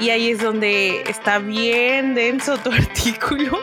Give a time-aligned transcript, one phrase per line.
[0.00, 3.58] Y ahí es donde está bien denso tu artículo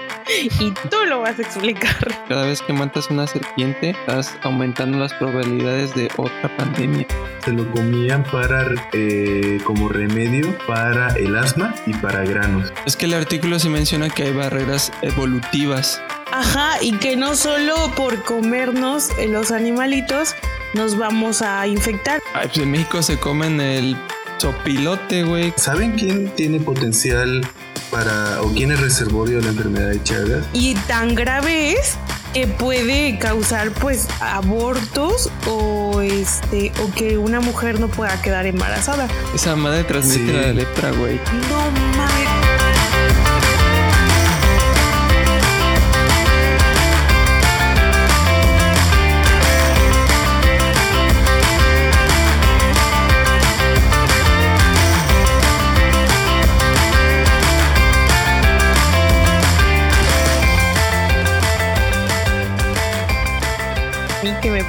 [0.60, 2.26] y tú lo vas a explicar.
[2.28, 7.06] Cada vez que matas una serpiente, estás aumentando las probabilidades de otra pandemia.
[7.44, 12.72] Se lo comían para eh, como remedio para el asma y para granos.
[12.86, 16.02] Es que el artículo sí menciona que hay barreras evolutivas.
[16.32, 20.36] Ajá, y que no solo por comernos eh, los animalitos
[20.74, 22.20] nos vamos a infectar.
[22.34, 23.96] Ay, pues en México se comen el
[24.44, 25.54] sopilote, güey.
[25.56, 27.48] ¿Saben quién tiene potencial
[27.90, 30.44] para o quién es reservorio de la enfermedad de Chagas?
[30.52, 31.96] Y tan grave es
[32.34, 39.08] que puede causar pues abortos o este o que una mujer no pueda quedar embarazada.
[39.34, 40.34] Esa madre transmite Sí.
[40.34, 41.16] la lepra, güey.
[41.50, 41.62] No
[41.98, 42.63] mames.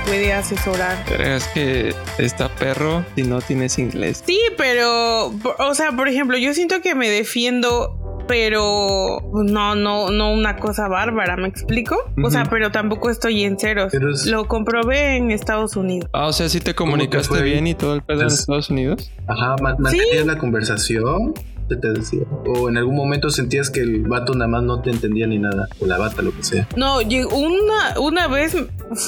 [0.05, 1.05] Puede asesorar.
[1.09, 4.23] Pero es que está perro si no tienes inglés.
[4.27, 5.27] Sí, pero,
[5.59, 10.89] o sea, por ejemplo, yo siento que me defiendo, pero no, no, no una cosa
[10.89, 11.97] bárbara, ¿me explico?
[12.23, 13.91] O sea, pero tampoco estoy en ceros.
[13.93, 16.09] Pero es- Lo comprobé en Estados Unidos.
[16.13, 19.11] Ah, o sea, sí te comunicaste bien y todo el pedo en Pues- Estados Unidos.
[19.27, 21.35] Ajá, ma- mantenías la conversación,
[21.69, 22.23] ¿qué te decía?
[22.47, 25.67] O en algún momento sentías que el vato nada más no te entendía ni nada,
[25.81, 26.69] o la bata, lo que sea.
[26.77, 28.57] No, llegó una, una vez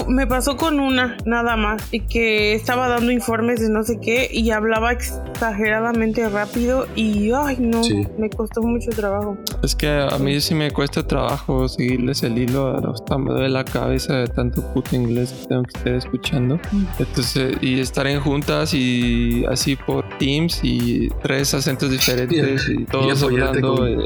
[0.08, 4.28] me pasó con una, nada más, y que estaba dando informes de no sé qué
[4.32, 8.06] y hablaba exageradamente rápido y, ay, no, Sí.
[8.18, 9.36] me costó mucho trabajo.
[9.62, 13.64] Es que a mí sí me cuesta trabajo seguirles el hilo, hasta me duele la
[13.64, 16.58] cabeza de tanto puto inglés que tengo que estar escuchando.
[16.98, 23.22] Entonces, y estar en juntas y así por Teams y tres acentos diferentes y todos
[23.22, 24.04] hablando con- eh,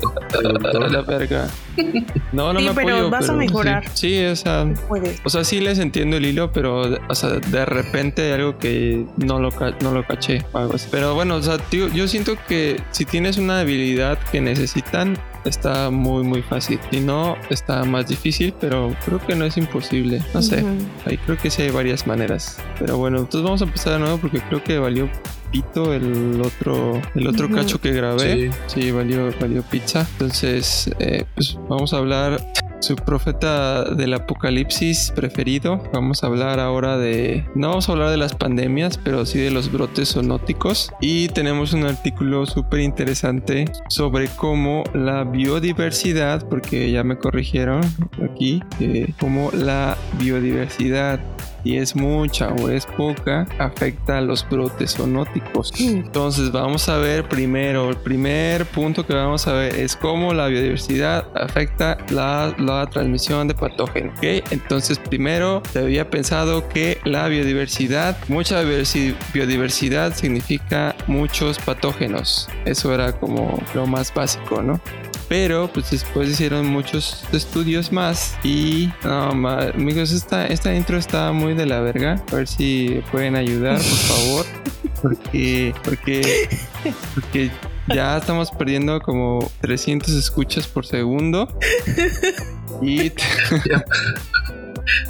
[0.84, 1.48] a la verga.
[2.32, 3.84] No, no Sí, me pero apoyo, vas a mejorar.
[3.94, 4.66] Sí, sí, o sea,
[5.24, 9.04] o sea, sí les entiendo el hilo, pero o sea, de repente hay algo que
[9.16, 9.50] no lo,
[9.82, 10.44] no lo caché.
[10.90, 15.90] Pero bueno, o sea, tío, yo siento que si tienes una habilidad que necesitan, está
[15.90, 16.78] muy, muy fácil.
[16.90, 20.22] Si no, está más difícil, pero creo que no es imposible.
[20.34, 20.64] No sé.
[21.06, 22.58] Ahí creo que sí hay varias maneras.
[22.78, 25.08] Pero bueno, entonces vamos a empezar de nuevo porque creo que valió
[25.50, 28.50] pito el otro, el otro cacho que grabé.
[28.66, 28.80] Sí.
[28.80, 30.06] Sí, valió, valió pizza.
[30.12, 32.40] Entonces, eh, pues vamos a hablar
[32.80, 35.82] su profeta del apocalipsis preferido.
[35.92, 37.46] Vamos a hablar ahora de.
[37.54, 40.90] No vamos a hablar de las pandemias, pero sí de los brotes zoonóticos.
[41.00, 47.82] Y tenemos un artículo súper interesante sobre cómo la biodiversidad, porque ya me corrigieron
[48.40, 48.62] aquí,
[49.20, 51.20] cómo la biodiversidad
[51.62, 55.78] si es mucha o es poca, afecta a los brotes zoonóticos.
[55.78, 60.46] Entonces vamos a ver primero, el primer punto que vamos a ver es cómo la
[60.46, 64.16] biodiversidad afecta la, la transmisión de patógenos.
[64.16, 64.42] ¿ok?
[64.52, 72.48] Entonces primero se había pensado que la biodiversidad, mucha diversi- biodiversidad significa muchos patógenos.
[72.64, 74.80] Eso era como lo más básico, ¿no?
[75.30, 81.54] Pero pues después hicieron muchos estudios más y no, amigos, esta, esta intro está muy
[81.54, 82.20] de la verga.
[82.32, 84.46] A ver si pueden ayudar, por favor.
[85.00, 86.48] Porque, porque,
[87.14, 87.52] porque
[87.94, 91.46] ya estamos perdiendo como 300 escuchas por segundo.
[92.82, 93.10] Y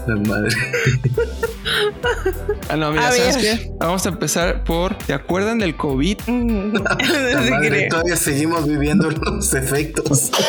[0.06, 0.56] La madre.
[2.68, 3.58] Ah, no, mira, A ¿sabes ver.
[3.58, 3.70] qué?
[3.78, 6.18] Vamos a empezar por ¿te acuerdan del COVID?
[7.50, 7.88] Madre.
[7.88, 10.30] Todavía seguimos viviendo los efectos.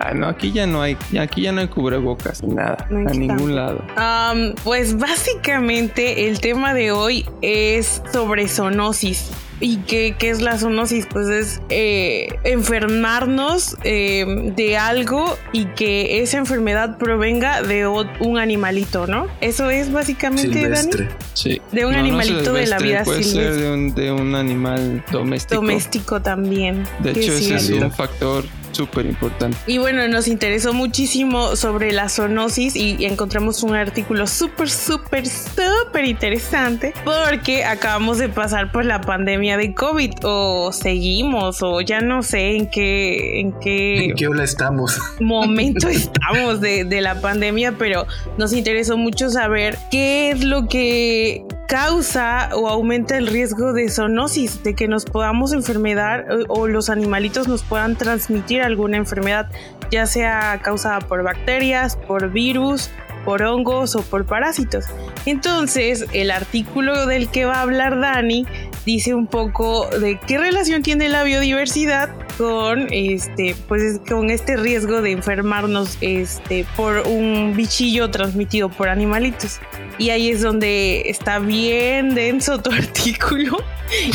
[0.00, 3.12] Ah, no, aquí ya no hay, aquí ya no hay cubrebocas ni nada, No, a
[3.12, 3.82] ningún lado.
[3.96, 9.30] Am, pues básicamente el tema de hoy es sobre zoonosis.
[9.60, 11.06] ¿Y qué, qué es la zoonosis?
[11.06, 19.06] Pues es eh, enfermarnos eh, de algo y que esa enfermedad provenga de un animalito,
[19.06, 19.26] ¿no?
[19.40, 20.76] Eso es básicamente, Dani.
[20.76, 21.08] Silvestre.
[21.34, 21.60] Sí.
[21.72, 23.62] De un animalito de la vida Puede ser silvestre.
[23.62, 25.54] de un, de un animal doméstico.
[25.56, 26.84] Doméstico también.
[27.00, 28.44] De hecho, ese es un factor
[28.78, 29.58] súper importante.
[29.66, 36.04] Y bueno, nos interesó muchísimo sobre la zoonosis y encontramos un artículo súper, súper, súper
[36.04, 42.22] interesante porque acabamos de pasar por la pandemia de COVID o seguimos o ya no
[42.22, 44.96] sé en qué, en qué ¿En qué ola estamos?
[45.18, 51.44] momento estamos de, de la pandemia, pero nos interesó mucho saber qué es lo que
[51.68, 56.88] causa o aumenta el riesgo de zoonosis, de que nos podamos enfermedad o, o los
[56.88, 59.50] animalitos nos puedan transmitir alguna enfermedad,
[59.90, 62.90] ya sea causada por bacterias, por virus,
[63.28, 64.86] por hongos o por parásitos.
[65.26, 68.46] Entonces, el artículo del que va a hablar Dani
[68.86, 72.08] dice un poco de qué relación tiene la biodiversidad
[72.38, 79.60] con este pues con este riesgo de enfermarnos este por un bichillo transmitido por animalitos.
[79.98, 83.58] Y ahí es donde está bien denso tu artículo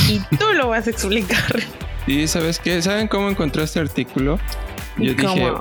[0.10, 1.62] y tú lo vas a explicar.
[2.08, 4.40] Y sabes qué saben cómo encontré este artículo
[4.98, 5.52] yo dije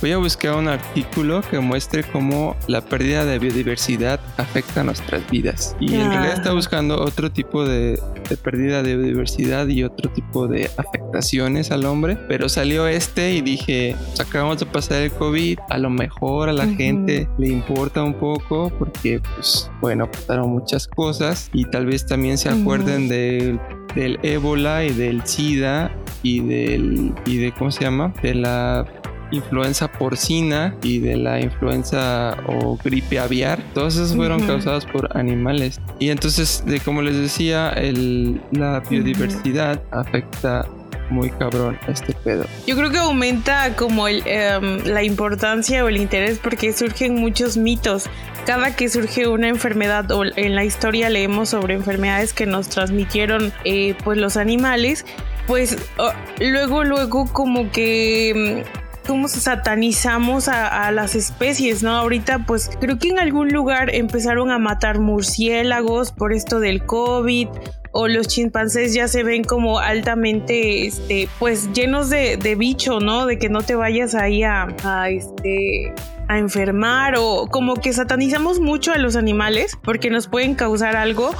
[0.00, 5.76] Voy a buscar un artículo que muestre cómo la pérdida de biodiversidad afecta nuestras vidas.
[5.78, 8.00] Y en realidad está buscando otro tipo de,
[8.42, 12.16] pérdida de biodiversidad y otro tipo de afectaciones al hombre.
[12.28, 16.54] Pero salió este y dije, pues acabamos de pasar el COVID, a lo mejor a
[16.54, 22.06] la gente le importa un poco porque, pues, bueno, pasaron muchas cosas y tal vez
[22.06, 23.60] también se acuerden del
[23.94, 25.90] del ébola y del SIDA
[26.22, 28.86] y del y de cómo se llama de la
[29.30, 33.62] influenza porcina y de la influenza o gripe aviar.
[33.74, 35.80] Todas esas fueron causadas por animales.
[35.98, 40.66] Y entonces, de como les decía, el, la biodiversidad afecta
[41.10, 42.44] muy cabrón este pedo.
[42.66, 47.56] Yo creo que aumenta como el, em, la importancia o el interés porque surgen muchos
[47.56, 48.08] mitos.
[48.46, 53.52] Cada que surge una enfermedad o en la historia leemos sobre enfermedades que nos transmitieron
[53.64, 55.04] eh, pues los animales,
[55.46, 58.64] pues oh, luego luego como que
[59.06, 61.96] cómo satanizamos a, las especies, ¿no?
[61.96, 67.48] Ahorita pues creo que en algún lugar empezaron a matar murciélagos por esto del COVID
[67.92, 73.26] o los chimpancés ya se ven como altamente, este, pues llenos de, bicho, ¿no?
[73.26, 74.68] De que no te vayas ahí a,
[75.08, 75.92] este,
[76.28, 81.34] a enfermar o como que satanizamos mucho a los animales porque nos pueden causar algo,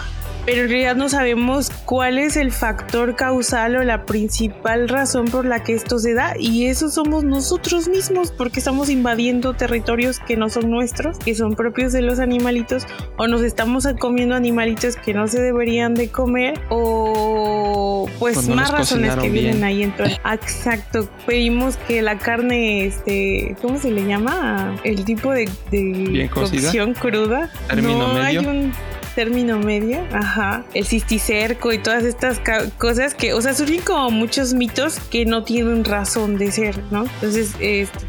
[0.44, 5.44] pero en realidad no sabemos cuál es el factor causal o la principal razón por
[5.44, 10.36] la que esto se da y eso somos nosotros mismos porque estamos invadiendo territorios que
[10.36, 15.14] no son nuestros, que son propios de los animalitos o nos estamos comiendo animalitos que
[15.14, 20.18] no se deberían de comer o pues más razones que vienen ahí entonces.
[20.32, 24.76] Exacto, pedimos que la carne este, ¿cómo se le llama?
[24.84, 27.50] El tipo de, de cocción cruda.
[27.82, 28.72] no hay un
[29.14, 32.40] término medio, ajá, el cisticerco y todas estas
[32.78, 37.04] cosas que, o sea, surgen como muchos mitos que no tienen razón de ser, ¿no?
[37.04, 37.54] Entonces,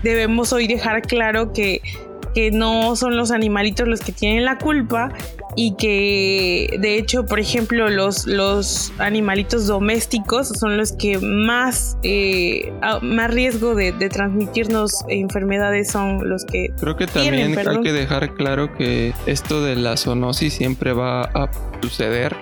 [0.03, 1.81] debemos hoy dejar claro que
[2.33, 5.11] que no son los animalitos los que tienen la culpa
[5.55, 12.71] y que de hecho, por ejemplo, los, los animalitos domésticos son los que más, eh,
[13.01, 16.69] más riesgo de, transmitirnos enfermedades son los que...
[16.79, 21.49] Creo que también hay que dejar claro que esto de la zoonosis siempre va a
[21.81, 22.35] suceder.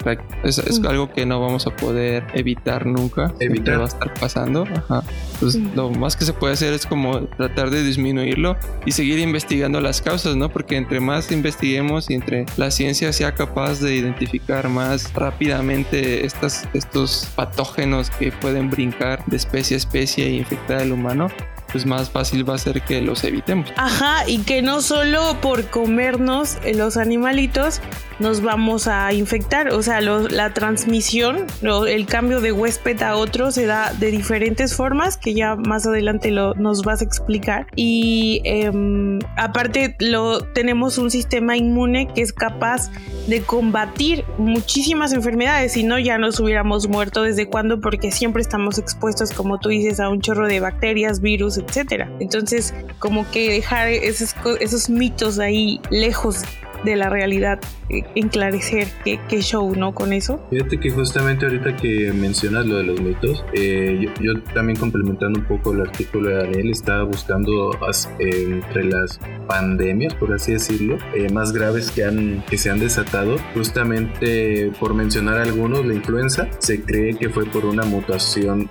[0.44, 3.34] Es, algo que no vamos a poder evitar nunca.
[3.40, 3.80] Evitar.
[3.80, 4.64] Va a estar pasando.
[4.64, 5.04] Ajá.
[5.34, 9.80] Entonces, lo más que se puede hacer es como tratar de disminuirlo y seguir investigando
[9.80, 10.50] las causas, ¿no?
[10.50, 16.68] Porque entre más investiguemos y entre la ciencia sea capaz de identificar más rápidamente estas,
[16.74, 21.30] estos patógenos que pueden brincar de especie a especie e infectar al humano,
[21.72, 23.72] pues más fácil va a ser que los evitemos.
[23.76, 27.82] Ajá, y que no solo por comernos los animalitos
[28.20, 31.48] nos vamos a infectar, o sea, la transmisión,
[31.88, 36.32] el cambio de huésped a otro se da de diferentes formas que ya más adelante
[36.32, 37.68] lo, nos vas a explicar.
[37.76, 42.92] Y em, aparte lo, tenemos un sistema inmune que es capaz
[43.28, 48.78] de combatir muchísimas enfermedades, si no ya nos hubiéramos muerto desde cuando porque siempre estamos
[48.78, 52.10] expuestos, como tú dices, a un chorro de bacterias, virus, etcétera.
[52.20, 56.44] Entonces, como que dejar esos, esos mitos ahí lejos
[56.84, 57.60] de la realidad,
[57.90, 59.94] eh, enclarecer qué, show, ¿no?
[59.94, 60.40] Con eso.
[60.50, 65.46] Fíjate que justamente ahorita que mencionas lo de los mitos, eh, yo, también complementando un
[65.46, 67.72] poco el artículo de Daniel, estaba buscando
[68.20, 73.38] entre las pandemias, por así decirlo, eh, más graves que, han, que se han desatado,
[73.54, 78.70] justamente por mencionar algunos, la influenza se cree que fue por una mutación,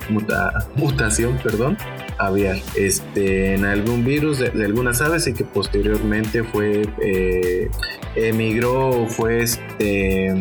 [0.77, 1.77] mutación, perdón,
[2.19, 6.83] aviar, este, en algún virus de, algunas aves y que posteriormente fue
[8.15, 10.35] emigró, fue este,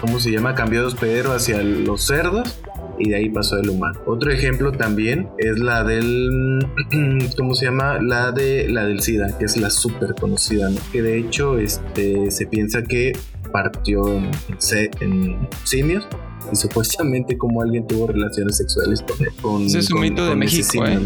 [0.00, 0.54] ¿cómo se llama?
[0.54, 2.58] Cambió de hospedero hacia los cerdos
[2.98, 4.00] y de ahí pasó el humano.
[4.06, 6.66] Otro ejemplo también es la del,
[7.36, 7.98] ¿cómo se llama?
[8.00, 12.46] La de la del SIDA, que es la súper conocida, Que de hecho este, se
[12.46, 13.12] piensa que
[13.52, 14.30] partió en,
[15.00, 16.06] en simios
[16.52, 19.04] y supuestamente como alguien tuvo relaciones sexuales
[19.42, 20.98] con, Ese es un mito de México, ¿eh?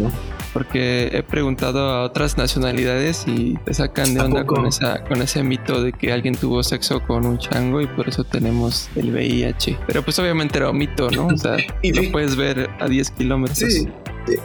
[0.52, 5.42] Porque he preguntado a otras nacionalidades y te sacan de onda con esa con ese
[5.44, 9.78] mito de que alguien tuvo sexo con un chango y por eso tenemos el VIH.
[9.86, 11.26] Pero pues obviamente era un mito, ¿no?
[11.26, 13.58] O sea, lo puedes ver a 10 kilómetros.
[13.58, 13.88] Sí,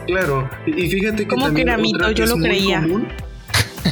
[0.06, 0.48] claro.
[0.66, 2.10] Y fíjate que ¿Cómo que era mito?
[2.12, 2.86] Yo lo creía.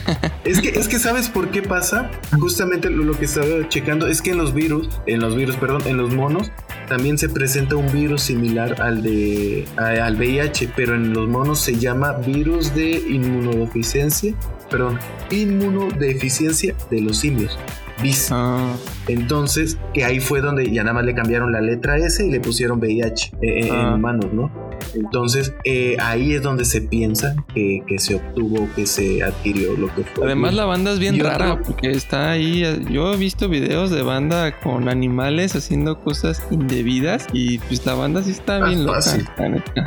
[0.45, 2.11] es que, es que sabes por qué pasa.
[2.39, 5.97] Justamente lo, que estaba checando es que en los virus, en los virus, perdón, en
[5.97, 6.51] los monos,
[6.89, 11.77] también se presenta un virus similar al de al VIH, pero en los monos se
[11.79, 14.35] llama virus de inmunodeficiencia,
[14.71, 14.99] perdón,
[15.31, 17.59] inmunodeficiencia de los simios.
[18.03, 18.29] BIS.
[18.33, 18.75] Ah,
[19.07, 22.41] Entonces, que ahí fue donde ya nada más le cambiaron la letra S y le
[22.41, 23.95] pusieron VIH eh, en Ah.
[23.95, 24.51] humanos, ¿no?
[24.95, 29.95] Entonces, eh, ahí es donde se piensa que, que se obtuvo, que se adquirió lo
[29.95, 30.27] que fue.
[30.27, 32.65] Además la banda es bien rara porque está ahí.
[32.65, 37.95] eh, Yo he visto videos de banda con animales haciendo cosas indebidas y pues la
[37.95, 39.03] banda sí está Ah, bien loca.
[39.03, 39.29] fácil.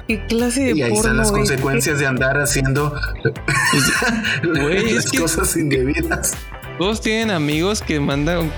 [0.08, 1.34] ¿Qué clase de Y ahí porno están las es?
[1.34, 2.94] consecuencias de andar haciendo
[4.62, 6.34] güey, las es que- cosas indebidas.
[6.78, 8.52] Todos tienen amigos que mandan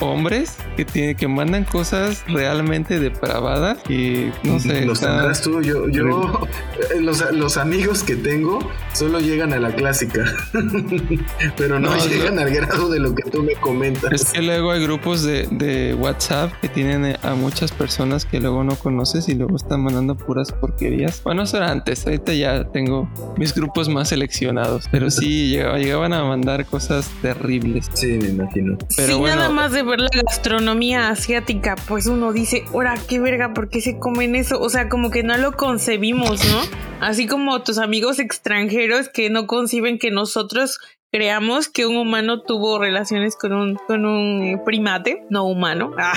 [0.00, 4.84] hombres que tiene, que mandan cosas realmente depravadas y no sé.
[4.84, 6.48] Los está- tendrás tú, yo, yo
[6.94, 8.58] eh, los, los amigos que tengo
[8.92, 10.24] solo llegan a la clásica,
[11.56, 14.10] pero no, No, llegan al grado de lo que tú me comentas.
[14.12, 18.40] Es que luego hay grupos de, de WhatsApp que tienen eh, a muchas personas que
[18.40, 21.22] luego no conoces y luego están mandando puras porquerías.
[21.22, 26.12] Bueno, eso era antes, ahorita ya tengo mis grupos más seleccionados, pero sí llegaba- llegaban
[26.12, 27.65] a mandar cosas terribles.
[27.94, 28.78] Sí, me imagino.
[28.96, 29.36] Pero sí, bueno.
[29.36, 33.80] nada más de ver la gastronomía asiática, pues uno dice, ora, qué verga, ¿por qué
[33.80, 34.60] se comen eso?
[34.60, 36.60] O sea, como que no lo concebimos, ¿no?
[37.00, 40.78] Así como tus amigos extranjeros que no conciben que nosotros
[41.12, 45.92] creamos que un humano tuvo relaciones con un, con un primate, no humano.
[45.98, 46.12] Ah,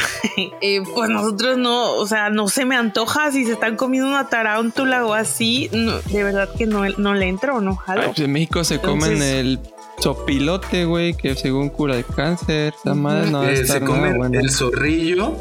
[0.62, 4.28] eh, pues nosotros no, o sea, no se me antoja si se están comiendo una
[4.30, 8.02] tarántula o así, no, de verdad que no, no le entro o no jalo.
[8.02, 9.60] Ay, pues en México se comen el
[10.00, 12.74] sopilote, güey, que según cura el cáncer.
[12.78, 14.40] Esa madre no va a Eh, se come buena.
[14.40, 15.36] el zorrillo.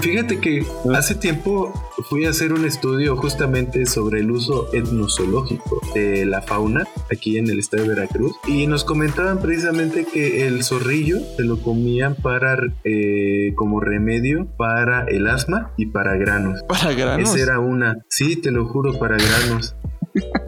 [0.00, 1.72] Fíjate que hace tiempo
[2.08, 7.48] fui a hacer un estudio justamente sobre el uso etnozoológico de la fauna aquí en
[7.50, 12.56] el estado de Veracruz y nos comentaban precisamente que el zorrillo se lo comían para
[12.84, 16.62] eh, como remedio para el asma y para granos.
[16.68, 17.34] Para granos.
[17.34, 19.74] Esa era una, sí, te lo juro, para granos.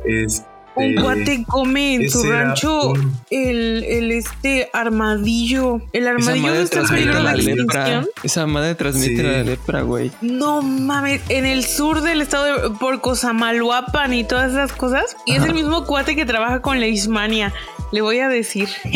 [0.04, 5.80] Este, Un guate come en su rancho un- el, el este armadillo.
[5.92, 8.08] El armadillo está en peligro de la extinción.
[8.22, 9.22] Esa madre transmite Sí.
[9.22, 10.10] la lepra, güey.
[10.22, 15.16] No mames, en el sur del estado de por Cosamaloapan y todas esas cosas.
[15.26, 17.52] Y es el mismo cuate que trabaja con Leishmania.
[17.92, 18.68] Le voy a decir.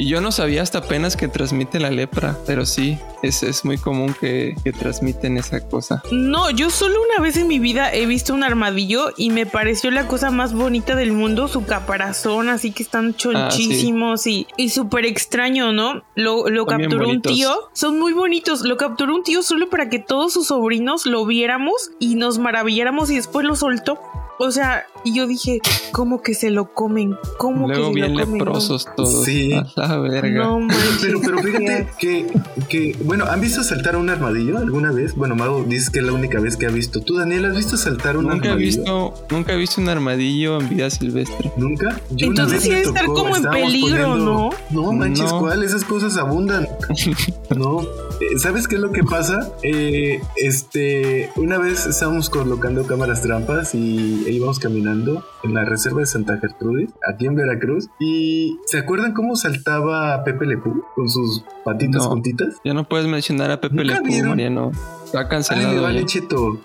[0.00, 3.78] Y yo no sabía hasta apenas que transmite la lepra, pero sí, es, es muy
[3.78, 6.02] común que, que transmiten esa cosa.
[6.12, 9.90] no, yo solo una vez en mi vida he visto un armadillo y me pareció
[9.90, 11.48] la cosa más bonita del mundo.
[11.48, 16.02] Su caparazón, así que están chonchísimos y, y súper extraño, ¿no?
[16.14, 17.68] Lo, lo capturó un tío.
[17.72, 18.62] Son muy bonitos.
[18.62, 23.10] Lo capturó un tío solo para que todos sus sobrinos lo viéramos y nos maravilláramos
[23.10, 23.98] y después lo soltó.
[24.40, 25.58] O sea, y yo dije,
[25.92, 27.16] ¿cómo que se lo comen?
[27.38, 28.38] ¿Cómo Luego que se bien lo comen?
[28.38, 29.24] leprosos todos.
[29.24, 29.52] Sí.
[29.52, 30.44] A la verga.
[30.44, 30.66] No.
[31.00, 32.26] Pero, pero fíjate que,
[32.68, 35.14] que, bueno, ¿han visto saltar un armadillo alguna vez?
[35.16, 37.00] Bueno, Mago dice que es la única vez que ha visto.
[37.00, 38.78] ¿Tú, Daniel, has visto saltar un Nunca he armadillo?
[38.78, 41.50] visto, nunca he visto un armadillo en vida silvestre.
[41.56, 42.00] ¿Nunca?
[42.10, 44.50] Yo Entonces sí debe estar como en peligro, ¿no?
[44.70, 45.40] No manches, No.
[45.40, 45.62] ¿cuál?
[45.64, 46.68] Esas cosas abundan.
[47.56, 47.80] no.
[48.20, 49.52] Eh, ¿Sabes qué es lo que pasa?
[49.62, 56.00] Eh, este, una vez estábamos colocando cámaras trampas y e íbamos caminando en la reserva
[56.00, 57.88] de Santa Gertrudis, aquí en Veracruz.
[58.00, 62.10] Y ¿se acuerdan cómo saltaba Pepe Le Pew con sus patitas No.
[62.10, 62.56] juntitas?
[62.64, 64.30] Ya no puedes mencionar a Pepe ¿Nunca Le Pew, vieron?
[64.30, 64.72] Mariano.
[65.04, 65.82] Está Ay, me cancelado.
[65.82, 66.58] vale cheto.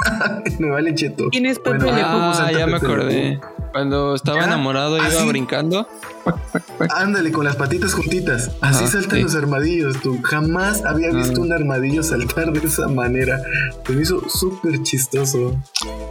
[0.58, 1.28] me vale cheto.
[1.30, 2.12] ¿Quién es Pepe Bueno, Le Pew?
[2.12, 3.40] ¿cómo Ah, ya me Pepe acordé.
[3.72, 4.44] Cuando estaba ¿Ya?
[4.46, 5.26] enamorado iba ¿Así?
[5.28, 5.86] brincando.
[6.90, 8.50] Ándale, con las patitas juntitas.
[8.60, 9.22] Así saltan sí.
[9.22, 10.00] los armadillos.
[10.02, 11.44] Tú jamás había visto Ah.
[11.44, 13.38] un armadillo saltar de esa manera.
[13.86, 15.56] Se me hizo súper chistoso.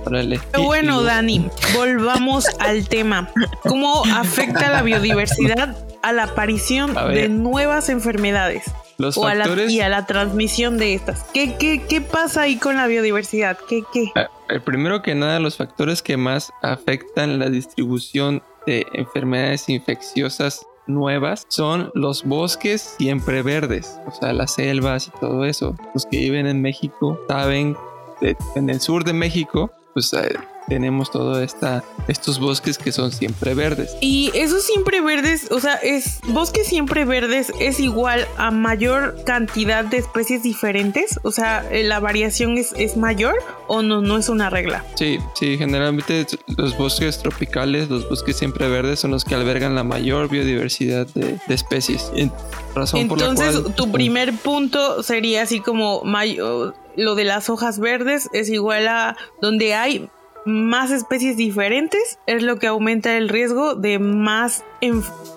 [0.06, 0.40] Órale.
[0.52, 3.30] Pero bueno, Dani, volvamos al tema.
[3.64, 8.64] ¿Cómo afecta la biodiversidad a la aparición A de nuevas enfermedades
[8.98, 11.24] Los o a la, y a la transmisión de estas?
[11.34, 13.58] ¿Qué, qué, qué pasa ahí con la biodiversidad?
[13.68, 14.04] ¿Qué, qué?
[14.16, 20.66] Eh, El primero que nada, los factores que más afectan la distribución de enfermedades infecciosas
[20.88, 25.76] nuevas son los bosques siempre verdes, o sea, las selvas y todo eso.
[25.94, 27.78] Los que viven en México saben,
[28.22, 30.36] de- en el sur de México, pues eh,
[30.70, 31.40] tenemos todos
[32.08, 33.98] estos bosques que son siempre verdes.
[34.02, 39.84] Y esos siempre verdes, o sea, es bosques siempre verdes es igual a mayor cantidad
[39.84, 43.34] de especies diferentes, o sea, eh, la variación es, es mayor
[43.68, 44.86] o no, no es una regla.
[44.96, 46.26] Sí, sí, generalmente
[46.58, 51.40] los bosques tropicales, los bosques siempre verdes son los que albergan la mayor biodiversidad de,
[51.48, 52.12] de especies.
[52.16, 52.30] Y
[52.76, 57.24] razón por la Entonces, cual- tu primer punto sería así como may- o- lo de
[57.24, 60.10] las hojas verdes es igual a donde hay
[60.46, 64.64] más especies diferentes es lo que aumenta el riesgo de más,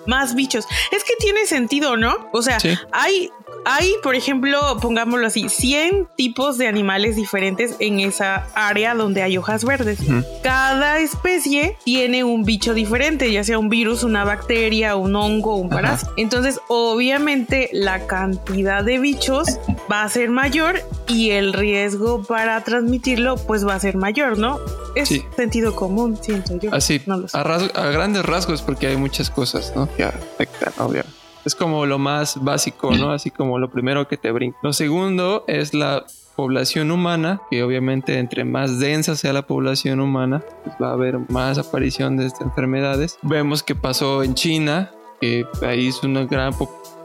[0.07, 0.65] más bichos.
[0.91, 2.29] Es que tiene sentido, ¿no?
[2.31, 2.57] O sea,
[2.91, 3.31] hay
[3.65, 9.37] hay, por ejemplo, pongámoslo así, 100 tipos de animales diferentes en esa área donde hay
[9.37, 9.99] hojas verdes.
[10.41, 15.69] Cada especie tiene un bicho diferente, ya sea un virus, una bacteria, un hongo, un
[15.69, 16.13] parásito.
[16.17, 19.47] Entonces, obviamente, la cantidad de bichos
[19.91, 24.59] va a ser mayor y el riesgo para transmitirlo, pues va a ser mayor, ¿no?
[24.95, 26.73] Es sentido común, siento yo.
[26.73, 27.01] Así,
[27.33, 29.91] a, a, grandes rasgos, porque hay muchas cosas, ¿no?
[29.95, 31.22] Que afectan, obviamente.
[31.45, 33.11] Es como lo más básico, ¿no?
[33.11, 34.57] Así como lo primero que te brinca.
[34.63, 40.43] Lo segundo es la población humana, que obviamente entre más densa sea la población humana,
[40.63, 43.17] pues va a haber más aparición de estas enfermedades.
[43.21, 46.53] Vemos que pasó en China, que ahí es una gran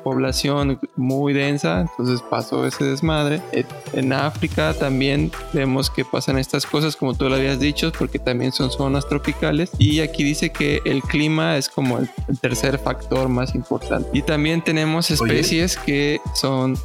[0.08, 3.42] población muy densa, entonces pasó ese desmadre.
[3.52, 8.18] Eh, en África también vemos que pasan estas cosas, como tú lo habías dicho, porque
[8.18, 9.70] también son zonas tropicales.
[9.78, 12.08] Y aquí dice que el clima es como el,
[12.40, 14.08] tercer factor más importante.
[14.14, 16.78] Y también tenemos especies que son...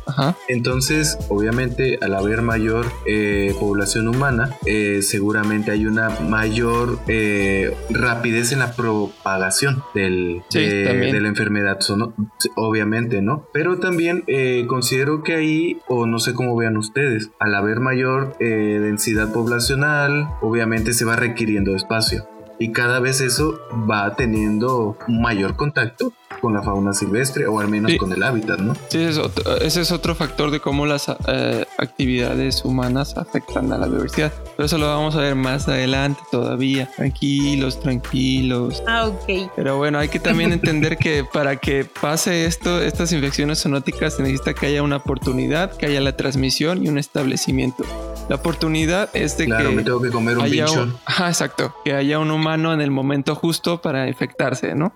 [0.49, 6.99] Entonces, obviamente, al haber mayor eh, población humana, eh, seguramente hay una mayor
[7.89, 11.79] rapidez en la propagación del, de, la enfermedad.
[12.55, 13.47] obviamente ¿no?
[13.53, 18.35] Pero también eh, considero que ahí, o no sé cómo vean ustedes, al haber mayor
[18.39, 22.27] eh, densidad poblacional, obviamente se va requiriendo espacio.
[22.59, 27.91] Y cada vez eso va teniendo mayor contacto con la fauna silvestre o al menos
[27.97, 28.73] con el hábitat, ¿no?
[28.89, 29.05] Sí,
[29.61, 34.31] ese es otro factor de cómo las eh, actividades humanas afectan a la biodiversidad.
[34.55, 36.89] Pero eso lo vamos a ver más adelante todavía.
[36.95, 38.83] Tranquilos, tranquilos.
[38.87, 39.51] Ah, ok.
[39.55, 44.23] Pero bueno, hay que también entender que para que pase esto, estas infecciones zoonóticas se
[44.23, 47.83] necesita que haya una oportunidad, que haya la transmisión y un establecimiento.
[48.29, 49.75] La oportunidad es de claro, que.
[49.75, 50.99] me tengo que comer un bicho.
[51.05, 51.75] ajá, exacto.
[51.83, 54.93] Que haya un humano en el momento justo para infectarse, ¿no?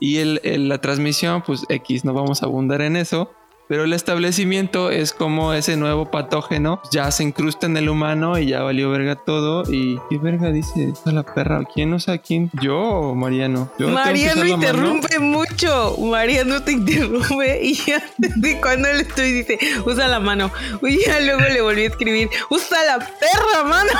[0.00, 3.30] y el, la transmisión, pues X, no vamos a abundar en eso.
[3.68, 8.46] Pero el establecimiento es como ese nuevo patógeno ya se incrusta en el humano y
[8.46, 9.64] ya valió verga todo.
[9.68, 11.64] ¿Y qué verga dice a la perra?
[11.74, 12.48] ¿Quién o sea quién?
[12.62, 13.68] ¿Yo o Mariano?
[13.80, 15.96] Mariano interrumpe mucho.
[15.98, 20.52] Mariano te interrumpe y ya desde cuando le estoy dice, usa la mano.
[20.82, 23.90] Y ya luego le volví a escribir, usa la perra, mano.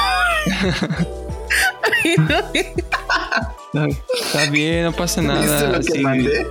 [3.84, 5.78] Está bien, no pasa nada.
[5.78, 6.46] lo que mandé?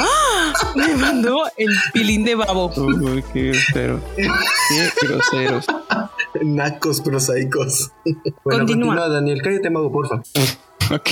[0.00, 0.52] ¡Ah!
[0.74, 2.72] Me mandó el pilín de babo.
[2.76, 4.00] Uy, qué grosero.
[4.16, 5.66] Qué groseros.
[6.42, 7.92] Nacos prosaicos.
[8.44, 9.08] Bueno, continúa.
[9.08, 9.40] Daniel.
[9.42, 10.22] Cállate, mago, porfa.
[10.94, 11.10] Ok,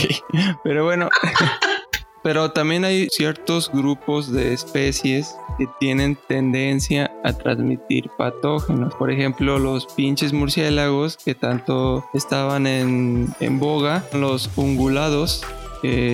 [0.65, 1.09] pero bueno.
[2.23, 8.95] Pero también hay ciertos grupos de especies que tienen tendencia a transmitir patógenos.
[8.95, 15.45] Por ejemplo, los pinches murciélagos que tanto estaban en, en boga, los ungulados,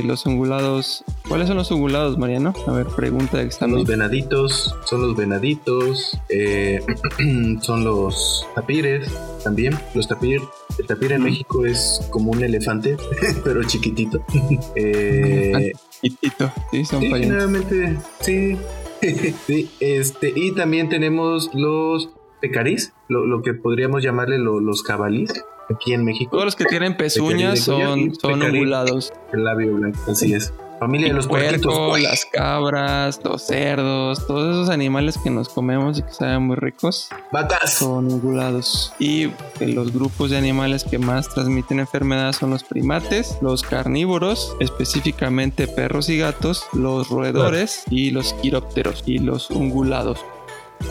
[0.04, 1.04] los ungulados.
[1.28, 2.52] ¿Cuáles son los ungulados, Mariano?
[2.66, 3.76] A ver, pregunta de examen.
[3.76, 6.80] Los venaditos, son los venaditos, eh,
[7.60, 9.08] son los tapires
[9.44, 9.78] también.
[9.94, 10.40] Los tapir,
[10.78, 12.96] el tapir en México es como un elefante,
[13.44, 14.24] pero chiquitito.
[14.76, 18.56] eh, chiquitito, sí, son sí, generalmente, sí.
[19.46, 22.10] sí, este, y también tenemos los
[22.40, 25.32] pecarís, lo, lo que podríamos llamarle los cabalís
[25.70, 26.30] aquí en México.
[26.32, 29.12] Todos los que tienen pezuñas son, son ovulados.
[29.32, 30.52] El labio blanco, así es.
[30.82, 36.02] Familia de los puercos, las cabras, los cerdos, todos esos animales que nos comemos y
[36.02, 37.08] que saben muy ricos.
[37.30, 37.74] Vacas.
[37.74, 38.92] Son ovulados.
[38.98, 45.68] Y los grupos de animales que más transmiten enfermedades son los primates, los carnívoros, específicamente
[45.68, 50.18] perros y gatos, los roedores y los quirópteros y los ungulados.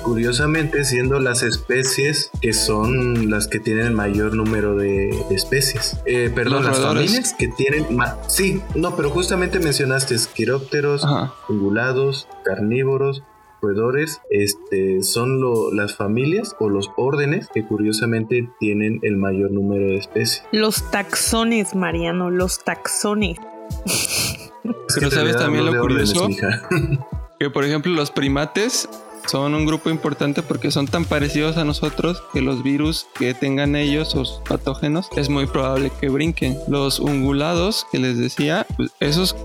[0.04, 5.98] Curiosamente, siendo las especies que son las que tienen el mayor número de, especies.
[6.06, 8.16] Eh, perdón, las familias que tienen más.
[8.28, 11.06] Sí, no, pero justamente mencionaste quirópteros,
[11.48, 13.24] ungulados, carnívoros,
[13.62, 15.40] roedores este, son
[15.76, 20.44] las familias o los órdenes que curiosamente tienen el mayor número de especies.
[20.52, 23.38] Los taxones, Mariano, los taxones.
[24.94, 26.28] Pero sabes también lo curioso
[27.40, 28.90] que por ejemplo los primates
[29.28, 33.76] son un grupo importante porque son tan parecidos a nosotros que los virus que tengan
[33.76, 36.58] ellos o patógenos es muy probable que brinquen.
[36.68, 39.36] Los ungulados que les decía, pues esos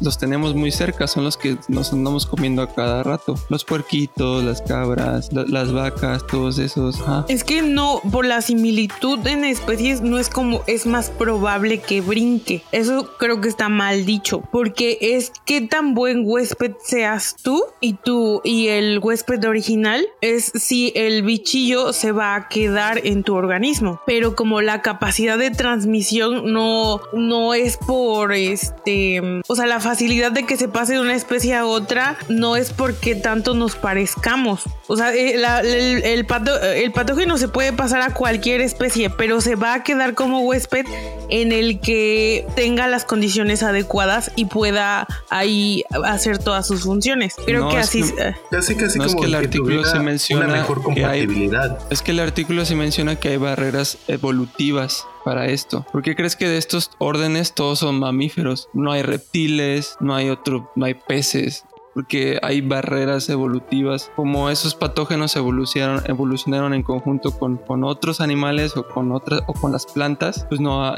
[0.00, 3.34] los tenemos muy cerca, son los que nos andamos comiendo a cada rato.
[3.48, 6.98] Los puerquitos, las cabras, las vacas, todos esos.
[7.28, 12.00] Es que no, por la similitud en especies no es como es más probable que
[12.00, 12.62] brinque.
[12.72, 17.94] Eso creo que está mal dicho porque es que tan buen huésped seas tú y
[17.94, 23.22] tú y el huésped huésped original es si el bichillo se va a quedar en
[23.22, 24.00] tu organismo.
[24.06, 30.32] Pero como la capacidad de transmisión no, no es por este, o sea, la facilidad
[30.32, 34.62] de que se pase de una especie a otra no es porque tanto nos parezcamos.
[34.86, 39.74] O sea, eh, el, el, patógeno se puede pasar a cualquier especie, pero se va
[39.74, 40.86] a quedar como huésped
[41.28, 47.34] en el que tenga las condiciones adecuadas y pueda ahí hacer todas sus funciones.
[47.44, 48.02] Creo que así.
[48.50, 51.78] casi, casi no como es que el artículo se menciona una mejor compatibilidad.
[51.78, 55.86] Que hay, es que el artículo se menciona que hay barreras evolutivas para esto.
[55.92, 58.68] ¿Por qué crees que de estos órdenes todos son mamíferos?
[58.72, 64.74] No hay reptiles, no hay otro, no hay peces, porque hay barreras evolutivas, como esos
[64.74, 69.86] patógenos evolucionaron, evolucionaron en conjunto con, con otros animales o con otras o con las
[69.86, 70.94] plantas, pues no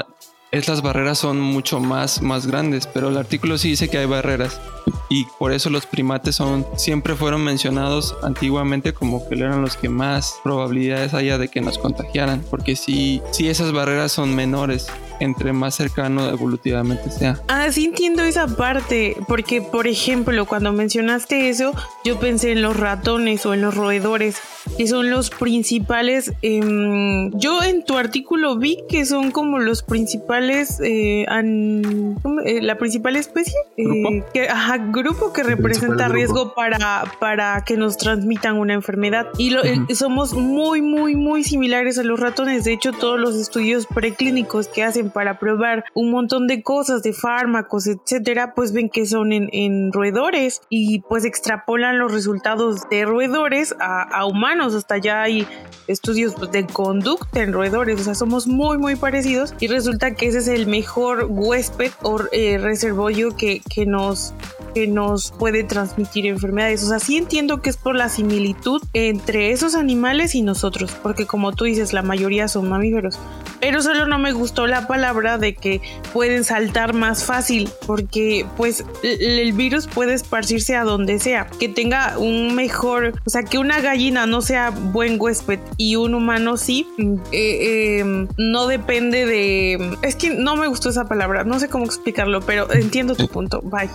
[0.53, 4.61] estas barreras son mucho más, más grandes, pero el artículo sí dice que hay barreras
[5.09, 9.89] y por eso los primates son siempre fueron mencionados antiguamente como que eran los que
[9.89, 14.87] más probabilidades haya de que nos contagiaran, porque si, si esas barreras son menores,
[15.19, 17.39] entre más cercano evolutivamente sea.
[17.47, 22.77] Ah, sí entiendo esa parte, porque por ejemplo, cuando mencionaste eso, yo pensé en los
[22.77, 24.37] ratones o en los roedores,
[24.77, 26.33] que son los principales.
[26.41, 33.15] Em, yo en tu artículo vi que son como los principales, eh, eh, la principal
[33.15, 34.25] especie, ¿Grupo?
[34.33, 39.27] que, ajá, grupo que representa riesgo para, para que nos transmitan una enfermedad.
[39.37, 39.61] Y lo,
[39.93, 42.63] somos muy, muy, muy similares a los ratones.
[42.63, 47.13] De hecho, todos los estudios preclínicos que hacen para probar un montón de cosas, de
[47.13, 53.75] fármacos, etcétera, pues ven que son en, roedores y pues extrapolan los resultados de roedores
[53.79, 54.75] a, humanos.
[54.75, 55.47] Hasta ya hay
[55.87, 60.27] estudios pues, de conducta en roedores, o sea, somos muy, muy parecidos y resulta que
[60.33, 64.33] es el mejor huésped o eh, reservorio que, que nos
[64.73, 66.83] que nos puede transmitir enfermedades.
[66.83, 71.25] O sea, sí entiendo que es por la similitud entre esos animales y nosotros, porque
[71.25, 73.19] como tú dices, la mayoría son mamíferos.
[73.63, 75.79] Pero solo no me gustó la palabra de que
[76.11, 81.47] pueden saltar más fácil, porque pues el virus puede esparcirse a donde sea.
[81.47, 86.13] Que tenga un mejor, o sea, que una gallina no sea buen huésped y un
[86.13, 86.85] humano sí,
[87.31, 89.95] eh, em, no depende de...
[90.01, 93.61] Es que no me gustó esa palabra, no sé cómo explicarlo, pero entiendo tu punto.
[93.61, 93.89] Bye.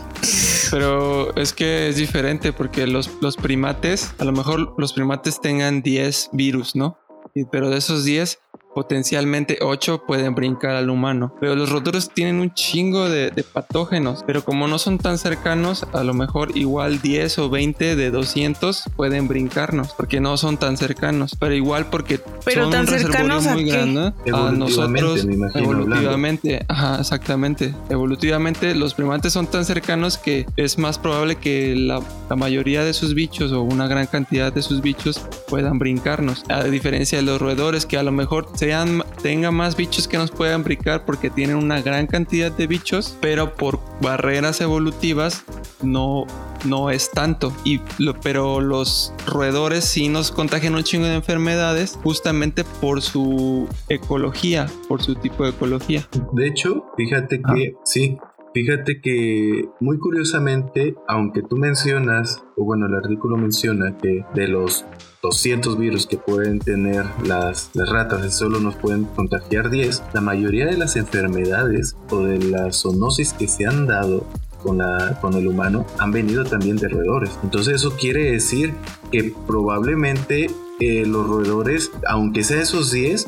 [0.70, 5.82] Pero es que es diferente porque los, los primates, a lo mejor los primates tengan
[5.82, 6.96] 10 virus, ¿no?
[7.52, 8.38] Pero de esos 10,
[8.74, 11.34] potencialmente 8 pueden brincar al humano.
[11.40, 16.02] Pero los roedores tienen un chingo de, patógenos, pero como no son tan cercanos, a
[16.04, 21.36] lo mejor igual 10 o 20 de 200 pueden brincarnos, porque no son tan cercanos,
[21.38, 27.74] pero igual porque pero son tan un cercanos muy grande a nosotros evolutivamente, ajá, exactamente.
[27.88, 32.92] Evolutivamente los primates son tan cercanos que es más probable que la, la mayoría de
[32.92, 37.40] sus bichos o una gran cantidad de sus bichos puedan brincarnos, a diferencia de los
[37.40, 38.74] roedores que a lo mejor se
[39.22, 43.54] tenga más bichos que nos puedan brincar porque tienen una gran cantidad de bichos, pero
[43.54, 45.44] por barreras evolutivas
[45.80, 46.26] no,
[46.64, 47.52] no es tanto.
[47.62, 47.80] Y
[48.20, 55.02] pero los roedores sí nos contagian un chingo de enfermedades justamente por su ecología, por
[55.02, 56.08] su tipo de ecología.
[56.32, 57.80] De hecho, fíjate que ah.
[57.84, 58.18] sí,
[58.54, 64.84] Fíjate que muy curiosamente, aunque tú mencionas, o bueno, el artículo menciona que de los
[65.22, 70.66] 200 virus que pueden tener las, las ratas, solo nos pueden contagiar 10, la mayoría
[70.66, 74.26] de las enfermedades o de la zoonosis que se han dado
[74.62, 77.30] con, la, con el humano han venido también de roedores.
[77.42, 78.74] Entonces eso quiere decir
[79.10, 80.50] que probablemente
[80.80, 83.26] eh, los roedores, aunque sea esos 10,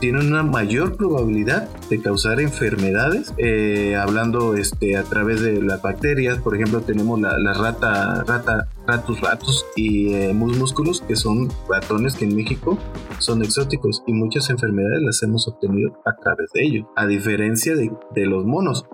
[0.00, 6.38] tienen una mayor probabilidad de causar enfermedades, eh, hablando este, a través de las bacterias.
[6.38, 12.24] Por ejemplo, tenemos la, rata, rata, ratus ratus y eh, músculos, que son ratones que
[12.24, 12.78] en México
[13.18, 17.90] son exóticos y muchas enfermedades las hemos obtenido a través de ellos, a diferencia de,
[18.14, 18.86] de los monos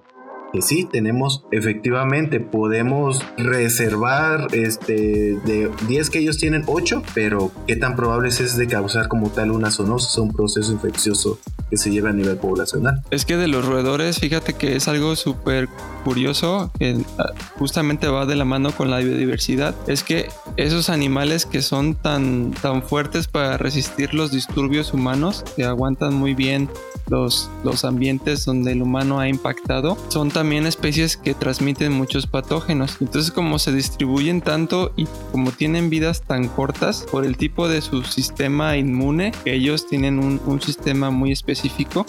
[0.52, 7.76] que sí tenemos efectivamente podemos reservar este de 10 que ellos tienen 8 pero qué
[7.76, 11.38] tan probable es de causar como tal una zoonosis o un proceso infeccioso
[11.72, 15.16] que se lleve a nivel poblacional es que de los roedores fíjate que es algo
[15.16, 15.70] súper
[16.04, 21.46] curioso que ah, justamente va de la mano con la biodiversidad es que esos animales
[21.46, 26.68] que son tan tan fuertes para resistir los disturbios humanos que aguantan muy bien
[27.08, 32.96] los, los ambientes donde el humano ha impactado son también especies que transmiten muchos patógenos.
[33.00, 37.80] Entonces como se distribuyen tanto y como tienen vidas tan cortas por el tipo de
[37.82, 41.61] su sistema inmune, ellos tienen un, un sistema muy específico,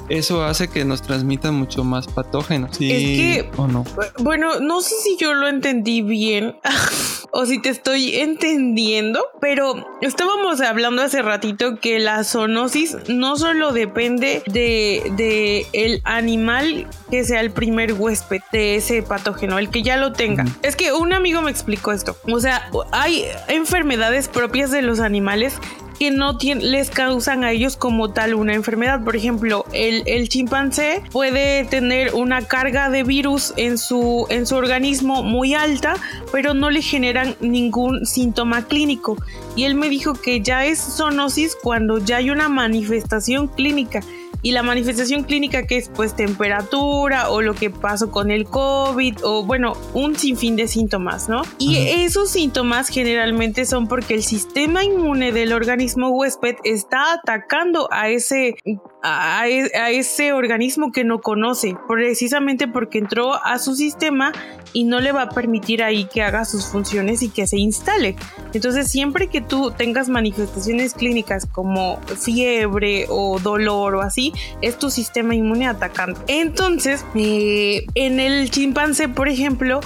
[0.09, 2.77] eso hace que nos transmitan mucho más patógenos.
[2.77, 3.83] ¿Sí es que, o no?
[4.19, 6.55] Bueno, no sé si yo lo entendí bien.
[7.35, 13.73] o si te estoy entendiendo, pero estábamos hablando hace ratito que la zoonosis no solo
[13.73, 19.81] depende de, de el animal que sea el primer huésped de ese patógeno, el que
[19.81, 20.45] ya lo tenga.
[20.61, 22.15] Es que un amigo me explicó esto.
[22.31, 25.59] O sea, hay enfermedades propias de los animales
[26.03, 29.01] que no les causan a ellos como tal una enfermedad.
[29.05, 34.55] Por ejemplo, el, el, chimpancé puede tener una carga de virus en su, en su
[34.55, 35.95] organismo muy alta,
[36.33, 39.15] pero no le generan ningún síntoma clínico.
[39.55, 44.01] Y él me dijo que ya es zoonosis cuando ya hay una manifestación clínica
[44.43, 49.17] y la manifestación clínica que es pues temperatura o lo que pasó con el COVID
[49.23, 51.41] o bueno, un sinfín de síntomas, ¿no?
[51.57, 58.09] Y esos síntomas generalmente son porque el sistema inmune del organismo huésped está atacando a
[58.09, 58.55] ese
[59.03, 64.31] a, ese organismo que no conoce, precisamente porque entró a su sistema
[64.71, 68.15] y no le va a permitir ahí que haga sus funciones y que se instale.
[68.53, 74.89] Entonces, siempre que tú tengas manifestaciones clínicas como fiebre o dolor o así, es tu
[74.89, 76.23] sistema inmune atacando.
[76.27, 79.81] Entonces, eh, en el chimpancé, por ejemplo,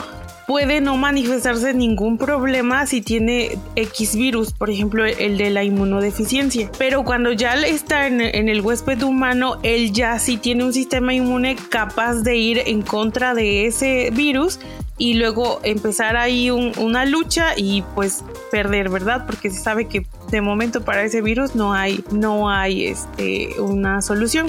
[0.47, 6.71] puede no manifestarse ningún problema si tiene X virus, por ejemplo el de la inmunodeficiencia.
[6.79, 11.57] Pero cuando ya está en, el huésped humano, él ya sí tiene un sistema inmune
[11.69, 14.59] capaz de ir en contra de ese virus
[14.97, 19.25] y luego empezar ahí una lucha y pues perder, ¿verdad?
[19.27, 24.01] Porque se sabe que de momento para ese virus no hay, no hay este, una
[24.01, 24.47] solución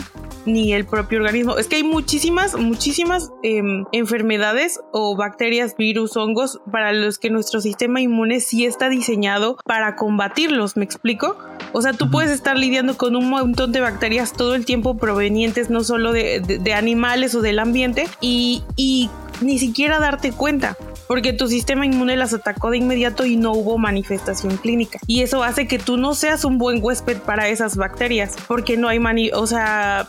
[0.49, 1.57] ni el propio organismo.
[1.59, 7.61] Es que hay muchísimas, muchísimas em, enfermedades o bacterias, virus, hongos para los que nuestro
[7.61, 11.37] sistema inmune sí está diseñado para combatirlos, ¿me explico?
[11.73, 15.69] O sea, tú puedes estar lidiando con un montón de bacterias todo el tiempo provenientes
[15.71, 19.11] no solo de, de animales o del ambiente y, y
[19.43, 20.77] ni siquiera darte cuenta
[21.09, 25.01] porque tu sistema inmune las atacó de inmediato y no hubo manifestación clínica.
[25.07, 28.89] Y eso hace que tú no seas un buen huésped para esas bacterias, porque no
[28.89, 30.07] hay mani, o sea,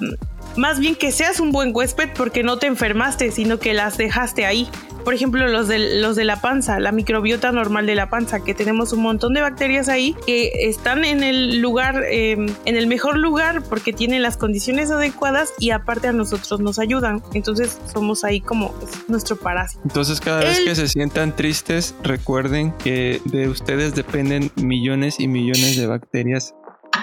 [0.55, 4.45] más bien que seas un buen huésped porque no te enfermaste, sino que las dejaste
[4.45, 4.67] ahí.
[5.03, 8.53] Por ejemplo, los de, los de la panza, la microbiota normal de la panza, que
[8.53, 13.17] tenemos un montón de bacterias ahí que están en el lugar, em, en el mejor
[13.17, 17.23] lugar porque tienen las condiciones adecuadas y aparte a nosotros nos ayudan.
[17.33, 18.73] Entonces somos ahí como
[19.07, 19.81] nuestro parásito.
[19.83, 25.77] Entonces cada vez que se sientan tristes, recuerden que de ustedes dependen millones y millones
[25.77, 26.53] de bacterias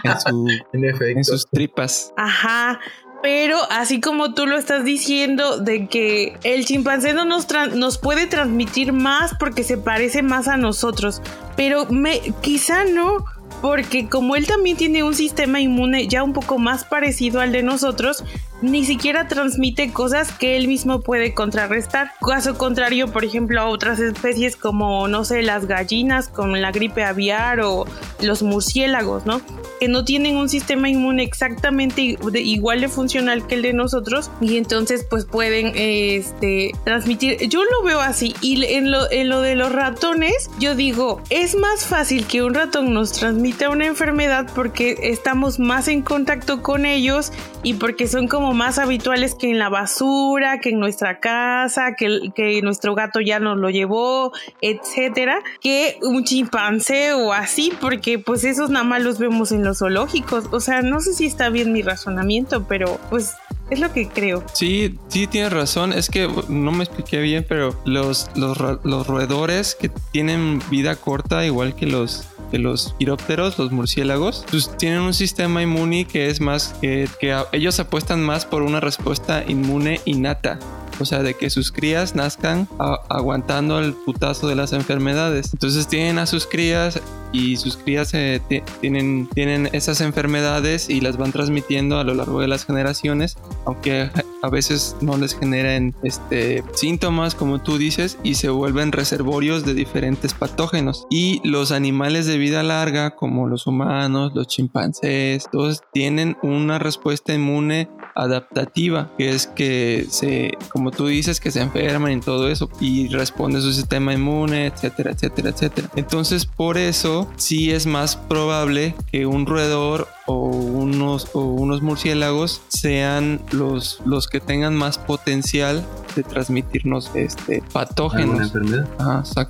[0.04, 2.12] en, su, en sus tripas.
[2.16, 2.80] Ajá.
[3.22, 8.26] Pero así como tú lo estás diciendo de que el chimpancé no nos, nos puede
[8.26, 11.22] transmitir más porque se parece más a nosotros,
[11.56, 13.24] pero me, quizá no,
[13.62, 17.62] porque como él también tiene un sistema inmune ya un poco más parecido al de
[17.62, 18.22] nosotros,
[18.62, 22.12] ni siquiera transmite cosas que él mismo puede contrarrestar.
[22.20, 27.04] Caso contrario, por ejemplo, a otras especies como, no sé, las gallinas con la gripe
[27.04, 27.86] aviar o
[28.22, 29.40] los murciélagos, ¿no?
[29.80, 34.56] Que no tienen un sistema inmune exactamente igual de funcional que el de nosotros y
[34.56, 37.48] entonces pues pueden este, transmitir.
[37.48, 41.56] Yo lo veo así y en lo, en lo de los ratones, yo digo, es
[41.56, 46.86] más fácil que un ratón nos transmita una enfermedad porque estamos más en contacto con
[46.86, 51.94] ellos y porque son como más habituales que en la basura, que en nuestra casa,
[51.96, 58.44] que, nuestro gato ya nos lo llevó, etcétera, que un chimpancé o así, porque pues
[58.44, 60.44] esos nada más los vemos en los zoológicos.
[60.50, 63.34] O sea, no sé si está bien mi razonamiento, pero pues
[63.70, 64.44] es lo que creo.
[64.52, 65.92] Sí, sí, tienes razón.
[65.92, 71.74] Es que no me expliqué bien, pero los, los roedores que tienen vida corta, igual
[71.74, 76.74] que los que los quirópteros, los murciélagos, pues tienen un sistema inmune que es más
[76.80, 80.58] que, que ellos apuestan más por una respuesta inmune innata
[80.98, 82.68] o sea, de que sus crías nazcan
[83.08, 85.50] aguantando el putazo de las enfermedades.
[85.52, 87.00] Entonces tienen a sus crías
[87.32, 88.40] y sus crías eh,
[88.80, 94.10] tienen, tienen esas enfermedades y las van transmitiendo a lo largo de las generaciones, aunque
[94.42, 99.74] a veces no les generen este, síntomas, como tú dices, y se vuelven reservorios de
[99.74, 101.06] diferentes patógenos.
[101.10, 107.34] Y los animales de vida larga, como los humanos, los chimpancés, todos tienen una respuesta
[107.34, 112.68] inmune adaptativa, que es que se, como tú dices, que se enferman y todo eso
[112.80, 115.90] y responde su sistema inmune, etcétera, etcétera, etcétera.
[115.94, 122.62] Entonces, por eso sí es más probable que un roedor o unos, o unos murciélagos
[122.68, 125.84] sean los, los que tengan más potencial
[126.16, 128.52] de transmitirnos este patógenos.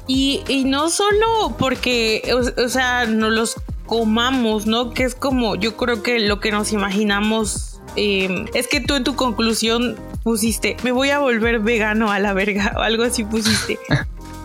[0.07, 2.23] Y, y no solo porque,
[2.59, 3.55] o sea, no los
[3.87, 4.91] comamos, ¿no?
[4.91, 9.05] Que es como, yo creo que lo que nos imaginamos Em, es que tú en
[9.05, 13.79] tu conclusión pusiste, me voy a volver vegano a la verga o algo así pusiste.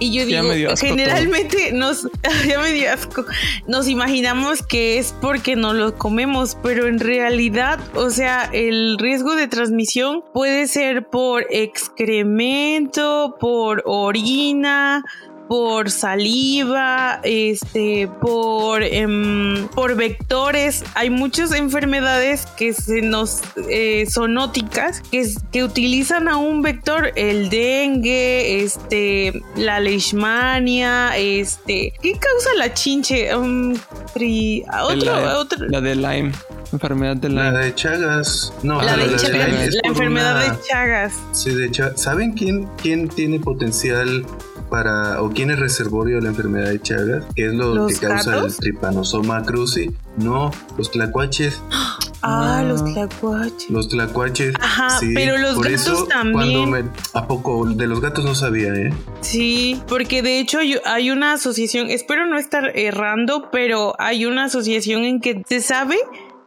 [0.02, 0.26] Y yo
[0.56, 2.08] digo, generalmente nos,
[2.48, 3.26] ya me dio asco,
[3.68, 9.36] nos imaginamos que es porque no lo comemos, pero en realidad, o sea, el riesgo
[9.36, 15.04] de transmisión puede ser por excremento, por orina,
[15.52, 20.82] por saliva, este, por, em, por vectores.
[20.94, 27.50] Hay muchas enfermedades que se nos eh, zoonóticas que, que utilizan a un vector, el
[27.50, 33.36] dengue, este, la leishmania, este, ¿qué causa la chinche?
[33.36, 33.74] Um,
[34.16, 36.32] la, la de Lyme.
[36.72, 37.52] Enfermedad de Lyme.
[37.52, 38.54] La de Chagas.
[38.64, 39.74] No, la, de Chagas.
[39.84, 41.14] La enfermedad de Chagas.
[41.34, 42.00] Sí, de Chagas.
[42.00, 44.26] ¿Saben quién, quién tiene potencial
[44.72, 48.40] para, o quién es reservorio de la enfermedad de Chagas, que es lo que causa
[48.40, 49.92] el tripanosoma cruzi.
[50.18, 51.62] No, los tlacuaches.
[52.24, 53.72] Ah, los tlacuaches.
[53.72, 54.54] Los tlacuaches.
[54.60, 56.92] Ajá, pero los gatos también.
[57.16, 57.66] ¿A poco?
[57.66, 58.94] De los gatos no sabía, ¿eh?
[59.22, 65.04] Sí, porque de hecho hay una asociación, espero no estar errando, pero hay una asociación
[65.04, 65.98] en que se sabe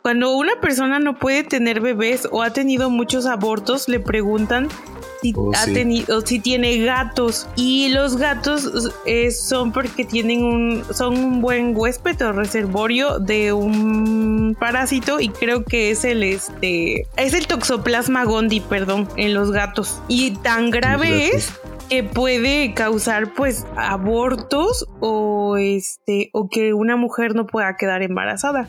[0.05, 4.69] cuando una persona no puede tener bebés o ha tenido muchos abortos, le preguntan
[5.25, 7.47] si oh, ha tenido, si tiene gatos.
[7.57, 13.55] Y los gatos eh, son porque tienen un, son un buen huésped o reservorio de
[13.55, 19.51] un parásito y creo que es el este, es el toxoplasma gondii, perdón, en los
[19.51, 20.03] gatos.
[20.09, 21.53] Y tan grave es
[21.89, 28.69] que puede causar pues abortos o este o que una mujer no pueda quedar embarazada.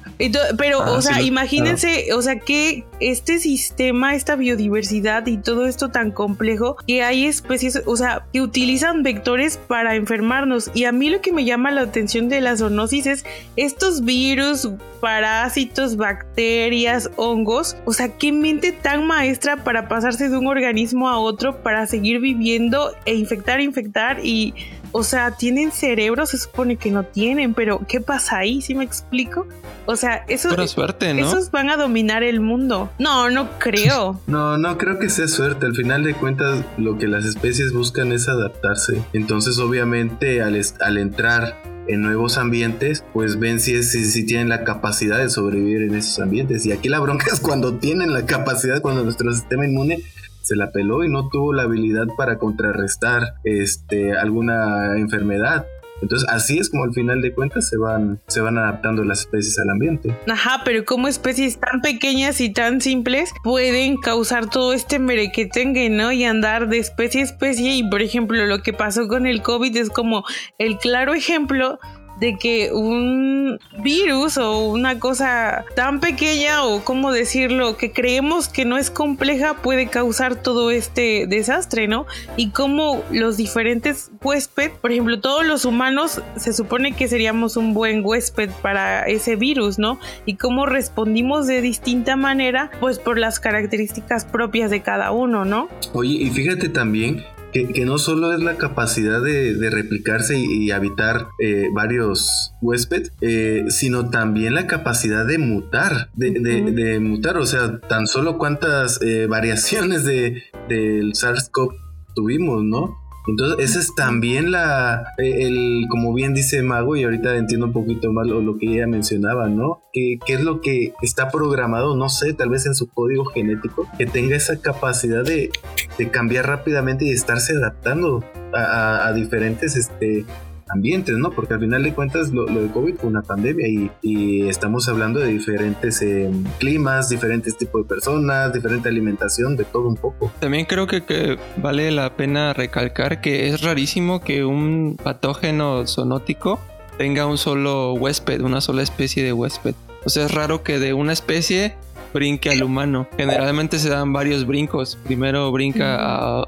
[0.57, 5.89] pero ah, o sea, imagínense, o sea, que este sistema, esta biodiversidad y todo esto
[5.89, 10.71] tan complejo que hay especies, o sea, que utilizan vectores para enfermarnos.
[10.73, 13.25] Y a mí lo que me llama la atención de la zoonosis es
[13.55, 20.47] estos virus, parásitos, bacterias, hongos, o sea, qué mente tan maestra para pasarse de un
[20.47, 24.53] organismo a otro para seguir viviendo e infectar, infectar y,
[24.91, 28.61] o sea, tienen cerebro, se supone que no tienen, pero ¿qué pasa ahí?
[28.61, 29.47] ¿Sí me explico?
[29.85, 31.27] O sea, esos, suerte, ¿no?
[31.27, 32.91] esos van a dominar el mundo.
[32.97, 34.19] No, no creo.
[34.27, 35.67] no, no creo que sea suerte.
[35.67, 39.01] Al final de cuentas, lo que las especies buscan es adaptarse.
[39.13, 44.63] Entonces, obviamente, al, al entrar en nuevos ambientes, pues ven si, si, si, tienen la
[44.63, 46.65] capacidad de sobrevivir en esos ambientes.
[46.65, 50.03] Y aquí la bronca es cuando tienen la capacidad, cuando nuestro sistema inmune
[50.45, 55.65] se la peló y no tuvo la habilidad para contrarrestar este, alguna enfermedad.
[56.01, 59.57] Entonces así es como al final de cuentas se van, se van adaptando las especies
[59.59, 60.15] al ambiente.
[60.27, 66.11] Ajá, pero como especies tan pequeñas y tan simples pueden causar todo este merequetengue, ¿no?
[66.11, 69.75] Y andar de especie a especie y por ejemplo lo que pasó con el COVID
[69.77, 70.25] es como
[70.57, 71.79] el claro ejemplo
[72.19, 78.65] de que un virus o una cosa tan pequeña o cómo decirlo que creemos que
[78.65, 82.05] no es compleja puede causar todo este desastre, ¿no?
[82.37, 87.73] Y cómo los diferentes huéspedes, por ejemplo, todos los humanos se supone que seríamos un
[87.73, 89.99] buen huésped para ese virus, ¿no?
[90.25, 95.69] Y cómo respondimos de distinta manera, pues por las características propias de cada uno, ¿no?
[95.93, 97.23] Oye, y fíjate también
[97.63, 104.09] que, no solo es la capacidad de, replicarse y, habitar eh, varios huéspedes, eh, sino
[104.09, 110.43] también la capacidad de mutar, de, mutar, o sea, tan solo cuántas eh, variaciones de,
[110.67, 111.75] del SARS-CoV
[112.13, 112.97] tuvimos, ¿no?
[113.27, 117.73] Entonces, esa es también la, eh, el, como bien dice Mago, y ahorita entiendo un
[117.73, 119.81] poquito más lo, que ella mencionaba, ¿no?
[119.91, 121.95] ¿Qué, ¿Qué, es lo que está programado?
[121.95, 125.49] No sé, tal vez en su código genético, que tenga esa capacidad de,
[125.97, 130.25] de cambiar rápidamente y estarse adaptando a, a diferentes este,
[130.69, 131.31] ambientes, ¿no?
[131.31, 135.27] Porque al final de cuentas lo, de COVID fue una pandemia y, estamos hablando de
[135.27, 140.31] diferentes eh, climas, diferentes tipos de personas, diferente alimentación, de todo un poco.
[140.39, 146.59] También creo que, que, vale la pena recalcar que es rarísimo que un patógeno zoonótico
[146.97, 149.75] tenga un solo huésped, una sola especie de huésped.
[150.05, 151.75] O sea, es raro que de una especie
[152.15, 153.07] brinque al humano.
[153.17, 154.97] Generalmente se dan varios brincos.
[155.03, 156.45] Primero brinca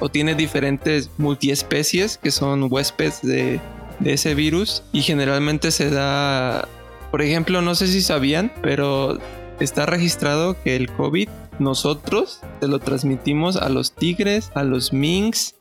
[0.00, 3.60] o tiene diferentes multiespecies que son huéspedes de,
[4.00, 6.66] de ese virus y generalmente se da,
[7.10, 9.18] por ejemplo, no sé si sabían, pero
[9.60, 11.28] está registrado que el COVID
[11.58, 15.56] nosotros se lo transmitimos a los tigres, a los minks,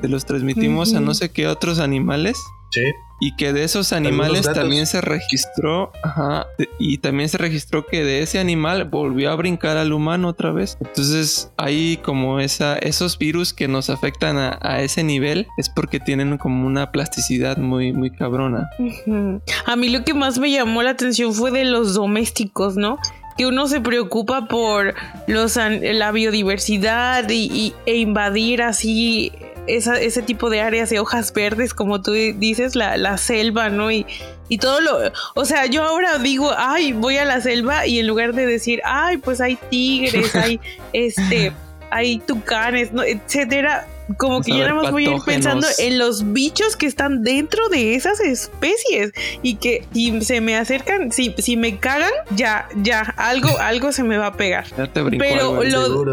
[0.00, 2.38] se los transmitimos a no sé qué otros animales.
[2.70, 2.82] Sí.
[3.20, 6.46] Y que de esos animales también se registró, ajá,
[6.78, 10.76] y también se registró que de ese animal volvió a brincar al humano otra vez.
[10.80, 16.36] Entonces, ahí como esa, esos virus que nos afectan a, ese nivel es porque tienen
[16.38, 18.68] como una plasticidad muy, muy cabrona.
[19.66, 22.98] A mí lo que más me llamó la atención fue de los domésticos, ¿no?
[23.36, 24.94] que uno se preocupa por
[25.26, 29.32] los, la biodiversidad y, e invadir así
[29.66, 33.90] ese tipo de áreas de hojas verdes, como tú dices, la, la selva, ¿no?
[33.90, 34.06] Y,
[34.48, 34.98] y todo lo,
[35.34, 38.80] o sea, yo ahora digo, ay, voy a la selva y en lugar de decir,
[38.84, 40.60] ay, pues hay tigres, hay
[40.92, 41.52] este,
[41.90, 43.02] hay tucanes, ¿no?
[43.02, 43.86] etcétera,
[44.16, 47.68] como que yo nada más voy a ir pensando en los bichos que están dentro
[47.68, 53.00] de esas especies y que si se me acercan, si, si me cagan, ya, ya,
[53.16, 54.66] algo, algo se me va a pegar.
[55.18, 56.04] Pero lo,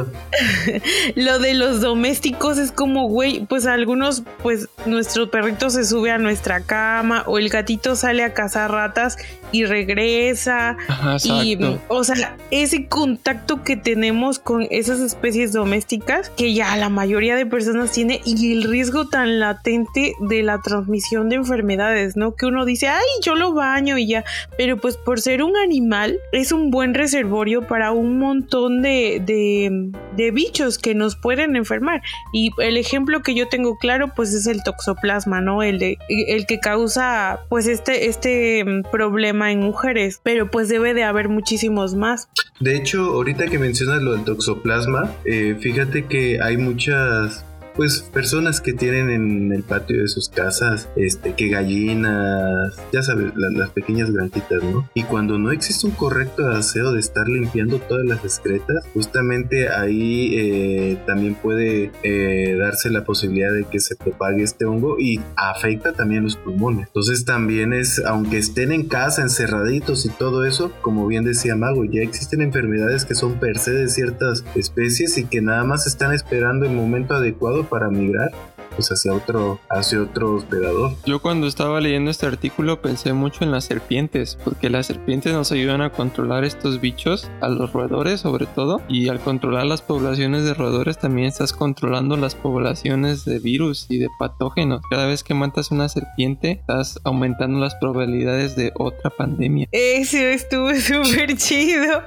[1.15, 6.17] lo de los domésticos es como, güey, pues algunos, pues nuestro perrito se sube a
[6.17, 9.17] nuestra cama o el gatito sale a cazar ratas
[9.51, 10.77] y regresa.
[11.23, 11.57] y,
[11.87, 17.45] o sea, ese contacto que tenemos con esas especies domésticas que ya la mayoría de
[17.45, 22.35] personas tiene y el riesgo tan latente de la transmisión de enfermedades, ¿no?
[22.35, 24.23] Que uno dice, ay, yo lo baño y ya,
[24.57, 29.91] pero pues por ser un animal es un buen reservorio para un montón de, de,
[30.15, 32.01] de bichos que nos pueden enfermar.
[32.33, 35.63] Y el ejemplo que yo tengo claro, pues es el toxoplasma, ¿no?
[35.63, 41.03] El, de, el que causa, pues, este, este problema en mujeres, pero pues debe de
[41.03, 42.29] haber muchísimos más.
[42.59, 47.45] De hecho, ahorita que mencionas lo del toxoplasma, eh, fíjate que hay muchas
[47.75, 53.31] pues personas que tienen en el patio de sus casas, este, que gallinas, ya sabes,
[53.35, 54.89] las pequeñas granjitas, ¿no?
[54.93, 60.35] Y cuando no existe un correcto aseo de estar limpiando todas las excretas, justamente ahí
[60.35, 65.93] eh, también puede eh, darse la posibilidad de que se propague este hongo y afecta
[65.93, 66.87] también los pulmones.
[66.87, 71.85] Entonces también es, aunque estén en casa encerraditos y todo eso, como bien decía Mago,
[71.85, 76.13] ya existen enfermedades que son per se de ciertas especies y que nada más están
[76.13, 78.31] esperando el momento adecuado para migrar
[78.75, 80.91] pues hacia otro hacia otro hospedador.
[81.05, 85.51] Yo cuando estaba leyendo este artículo pensé mucho en las serpientes, porque las serpientes nos
[85.51, 90.43] ayudan a controlar estos bichos, a los roedores sobre todo, y al controlar las poblaciones
[90.43, 94.81] de roedores también estás controlando las poblaciones de virus y de patógenos.
[94.89, 99.67] Cada vez que matas una serpiente, estás aumentando las probabilidades de otra pandemia.
[99.71, 102.01] Eso estuvo súper chido.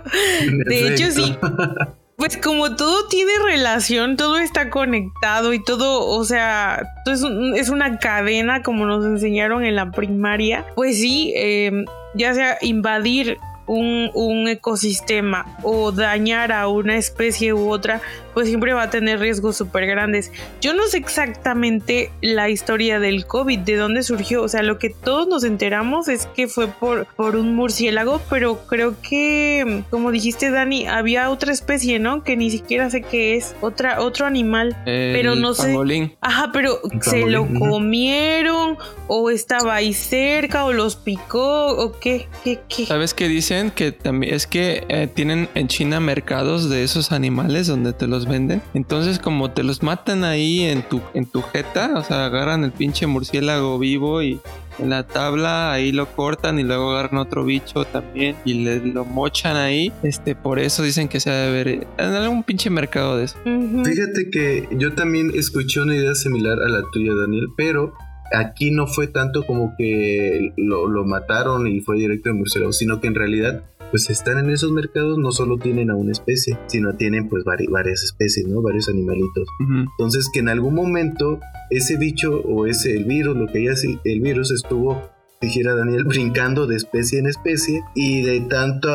[0.66, 1.36] De hecho, sí.
[2.24, 8.62] Pues como todo tiene relación, todo está conectado y todo, o sea, es, una cadena
[8.62, 13.36] como nos enseñaron en la primaria, pues sí, eh, ya sea invadir
[13.66, 18.00] un, un, ecosistema o dañar a una especie u otra,
[18.34, 20.32] pues siempre va a tener riesgos súper grandes.
[20.60, 24.90] Yo no sé exactamente la historia del COVID, de dónde surgió, o sea, lo que
[24.90, 30.50] todos nos enteramos es que fue por, por un murciélago, pero creo que, como dijiste
[30.50, 32.24] Dani, había otra especie, ¿no?
[32.24, 35.74] Que ni siquiera sé qué es, otra, otro animal, pero no sé.
[36.20, 42.60] Ajá, pero se lo comieron o estaba ahí cerca o los picó o qué, qué,
[42.68, 42.86] qué.
[42.86, 43.28] ¿Sabes qué
[43.74, 48.26] Que también es que eh, tienen en China mercados de esos animales donde te los
[48.26, 48.62] venden.
[48.74, 52.72] Entonces, como te los matan ahí en tu, en tu jeta, o sea, agarran el
[52.72, 54.40] pinche murciélago vivo y
[54.78, 59.04] en la tabla ahí lo cortan y luego agarran otro bicho también y le, lo
[59.04, 59.92] mochan ahí.
[60.02, 63.36] Este, por eso dicen que se ha de ver en algún pinche mercado de eso.
[63.44, 67.94] Fíjate que yo también escuché una idea similar a la tuya, Daniel, pero
[68.32, 73.00] aquí no fue tanto como que lo, lo mataron y fue directo de murciélago, sino
[73.00, 76.94] que en realidad pues están en esos mercados no solo tienen a una especie, sino
[76.94, 78.60] tienen pues varias especies, ¿no?
[78.60, 79.46] Varios animalitos.
[79.60, 81.38] Entonces que en algún momento
[81.70, 85.00] ese bicho o ese el virus, lo que haya el virus estuvo
[85.40, 88.88] dijera Daniel, brincando de especie en especie y de tanto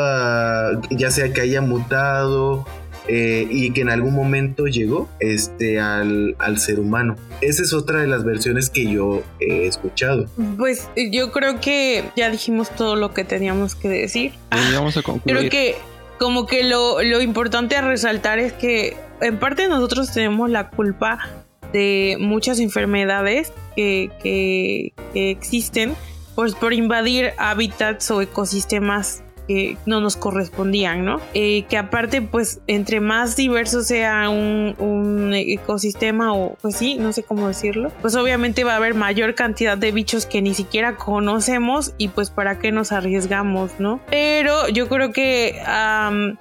[0.92, 2.66] ya sea que haya mutado
[3.08, 7.16] eh, y que en algún momento llegó este, al, ser humano.
[7.42, 10.26] Esa es otra de las versiones que yo he escuchado.
[10.58, 14.34] Pues yo creo que ya dijimos todo lo que teníamos que decir.
[14.50, 15.38] vamos a concluir.
[15.38, 15.76] Creo que
[16.18, 21.30] como que lo, importante a resaltar es que en parte nosotros tenemos la culpa
[21.72, 25.96] de muchas enfermedades que, que, que existen
[26.36, 31.20] pues, por invadir hábitats o ecosistemas que no nos correspondían, ¿no?
[31.34, 37.12] Eh, que aparte, pues, entre más diverso sea un, un, ecosistema o, pues sí, no
[37.14, 40.98] sé cómo decirlo, pues obviamente va a haber mayor cantidad de bichos que ni siquiera
[40.98, 44.00] conocemos y pues para qué nos arriesgamos, ¿no?
[44.12, 45.60] Pero yo creo que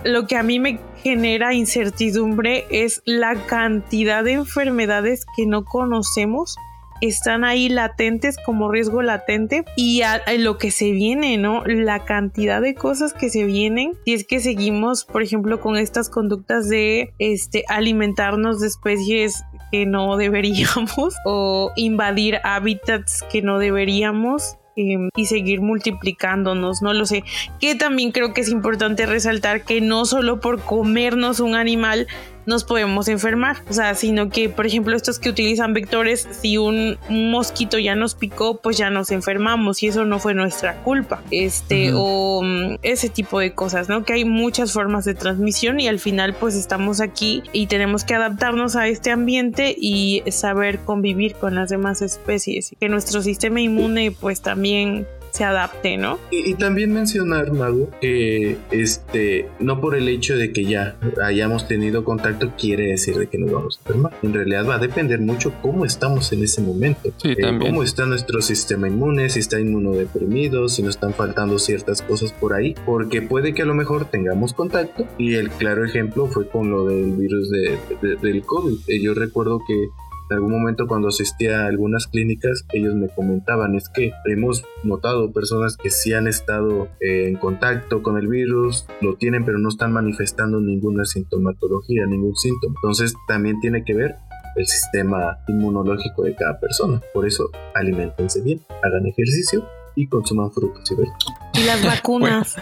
[0.04, 6.56] lo que a mí me genera incertidumbre es la cantidad de enfermedades que no conocemos
[7.00, 11.64] están ahí latentes como riesgo latente y a, lo que se viene, ¿no?
[11.64, 16.10] La cantidad de cosas que se vienen si es que seguimos, por ejemplo, con estas
[16.10, 24.56] conductas de este alimentarnos de especies que no deberíamos o invadir hábitats que no deberíamos
[24.76, 27.24] em, y seguir multiplicándonos, no lo sé.
[27.60, 32.06] Que también creo que es importante resaltar que no solo por comernos un animal
[32.48, 33.58] nos podemos enfermar.
[33.68, 38.14] O sea, sino que, por ejemplo, estos que utilizan vectores, si un, mosquito ya nos
[38.14, 41.22] picó, pues ya nos enfermamos y eso no fue nuestra culpa.
[41.30, 44.02] Este, o mm, ese tipo de cosas, ¿no?
[44.04, 48.14] Que hay muchas formas de transmisión y al final, pues estamos aquí y tenemos que
[48.14, 52.74] adaptarnos a este ambiente y saber convivir con las demás especies.
[52.80, 56.18] Que nuestro sistema inmune, pues también se adapte, ¿no?
[56.30, 62.04] Y, también mencionar, Mago, que este, no por el hecho de que ya hayamos tenido
[62.04, 64.12] contacto quiere decir de que nos vamos a enfermar.
[64.22, 67.10] En realidad va a depender mucho cómo estamos en ese momento.
[67.18, 72.02] Sí, eh, cómo está nuestro sistema inmune, si está inmunodeprimido, si nos están faltando ciertas
[72.02, 76.26] cosas por ahí, porque puede que a lo mejor tengamos contacto y el claro ejemplo
[76.26, 77.78] fue con lo del virus de,
[78.20, 78.78] del COVID.
[78.88, 79.88] Eh, yo recuerdo que
[80.30, 85.32] en algún momento cuando asistía a algunas clínicas, ellos me comentaban, es que hemos notado
[85.32, 89.68] personas que sí han estado eh, en contacto con el virus, lo tienen, pero no
[89.68, 92.74] están manifestando ninguna sintomatología, ningún síntoma.
[92.82, 94.16] Entonces también tiene que ver
[94.56, 97.00] el sistema inmunológico de cada persona.
[97.14, 99.64] Por eso, alimentense bien, hagan ejercicio
[99.94, 101.24] y consuman frutos y verduras.
[101.54, 102.56] Y las vacunas.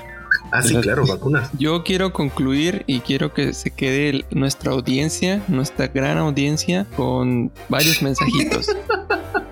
[0.53, 1.51] Ah, sí, claro, vacunas.
[1.59, 8.03] Yo quiero concluir y quiero que se quede nuestra audiencia, nuestra gran audiencia, con varios
[8.03, 8.69] mensajitos.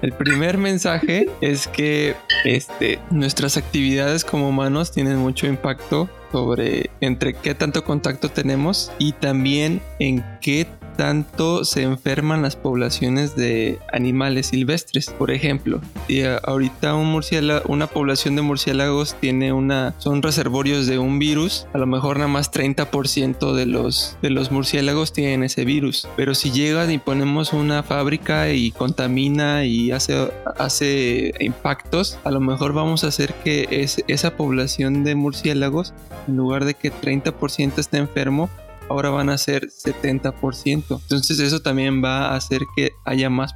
[0.02, 2.14] El primer mensaje es que
[2.44, 9.12] este, nuestras actividades como humanos tienen mucho impacto sobre entre qué tanto contacto tenemos y
[9.12, 10.66] también en qué
[10.96, 15.10] tanto se enferman las poblaciones de animales silvestres.
[15.10, 21.66] Por ejemplo, eh, ahorita una población de murciélagos tiene una, son reservorios de un virus.
[21.72, 26.08] A lo mejor nada más 30% de los, de los murciélagos tienen ese virus.
[26.16, 32.40] Pero si llega y ponemos una fábrica y contamina y hace, hace impactos, a lo
[32.40, 35.94] mejor vamos a hacer que esa población de murciélagos,
[36.28, 38.50] en lugar de que 30% esté enfermo,
[38.88, 40.84] ahora van a ser 70%.
[40.88, 43.54] Entonces eso también va a hacer que haya más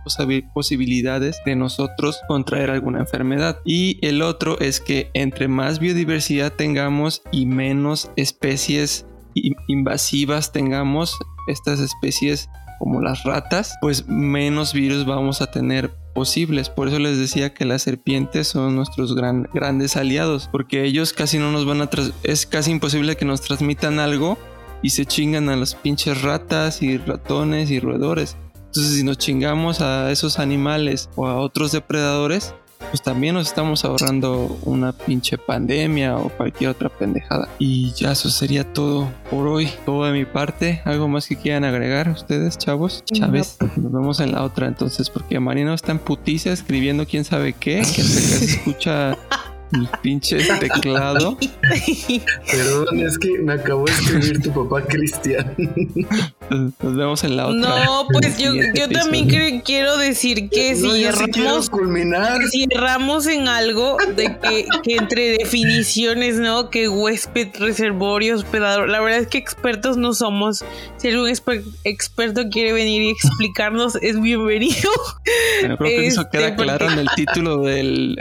[0.55, 3.61] posibilidades de nosotros contraer alguna enfermedad.
[3.65, 9.07] Y el otro es que entre más biodiversidad tengamos y menos especies
[9.69, 11.17] invasivas tengamos,
[11.47, 12.49] estas especies
[12.79, 16.71] como las ratas, pues menos virus vamos a tener posibles.
[16.71, 21.39] Por eso les decía que las serpientes son nuestros gran, grandes aliados, porque ellos casi
[21.39, 21.91] no nos van a...
[22.23, 24.39] Es casi imposible que nos transmitan algo
[24.83, 28.37] y se chingan a las pinches ratas y ratones y roedores.
[28.55, 32.55] Entonces si nos chingamos a esos animales o a otros depredadores,
[32.91, 37.49] pues también nos estamos ahorrando una pinche pandemia o cualquier otra pendejada.
[37.59, 40.81] Y ya eso sería todo por hoy, todo de mi parte.
[40.85, 43.05] ¿Algo más que quieran agregar ustedes, chavos?
[43.05, 47.53] Chávez, nos vemos en la otra entonces, porque Marino está en putiza escribiendo quién sabe
[47.53, 49.19] qué, que se escucha
[49.71, 51.37] mi pinche teclado.
[52.51, 55.55] Perdón, es que me acabó de escribir tu papá Cristian.
[56.51, 57.85] Nos vemos en la otra.
[57.85, 59.29] No, pues yo, yo también
[59.65, 61.71] quiero decir que si erramos,
[62.51, 66.71] si erramos en algo de que, que, entre definiciones, ¿no?
[66.71, 68.89] Que huésped, reservorio, hospedador.
[68.89, 70.65] La verdad es que expertos no somos.
[70.97, 71.29] Si algún
[71.85, 74.91] experto quiere venir y explicarnos, es bienvenido.
[75.63, 78.17] creo que eso queda este, claro en el título del,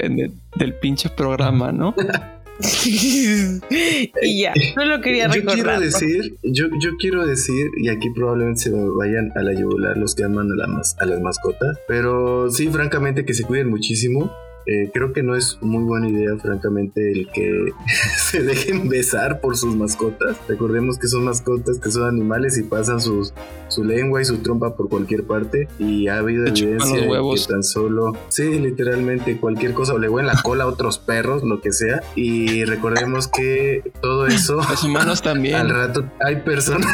[0.57, 1.95] del pinche programa, ¿no?
[2.85, 5.57] y ya, no lo quería recordar.
[5.57, 9.97] Yo quiero decir, yo, yo quiero decir, y aquí probablemente se vayan a la yugular
[9.97, 14.31] los que aman a, la a las mascotas, pero sí, francamente que se cuiden muchísimo.
[14.67, 17.69] Eh, creo que no es muy buena idea, francamente, el que
[18.17, 20.37] se dejen besar por sus mascotas.
[20.47, 23.33] Recordemos que son mascotas, que son animales y pasan sus,
[23.69, 25.69] su lengua y su trompa por cualquier parte.
[25.79, 30.25] Y ha habido evidencia de que tan solo, sí, literalmente cualquier cosa, o le en
[30.25, 32.01] la cola a otros perros, lo que sea.
[32.15, 34.55] Y recordemos que todo eso.
[34.55, 35.55] Los humanos también.
[35.55, 36.93] Al rato hay personas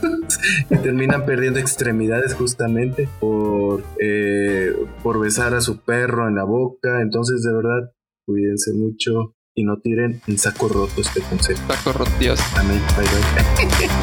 [0.68, 7.00] que terminan perdiendo extremidades justamente por, eh, por besar a su perro en la boca.
[7.00, 7.92] Entonces, de verdad,
[8.26, 11.60] cuídense mucho y no tiren en saco roto este consejo.
[11.72, 12.40] Saco roto, Dios.
[12.56, 12.80] Amén.
[12.96, 13.90] Bye bye.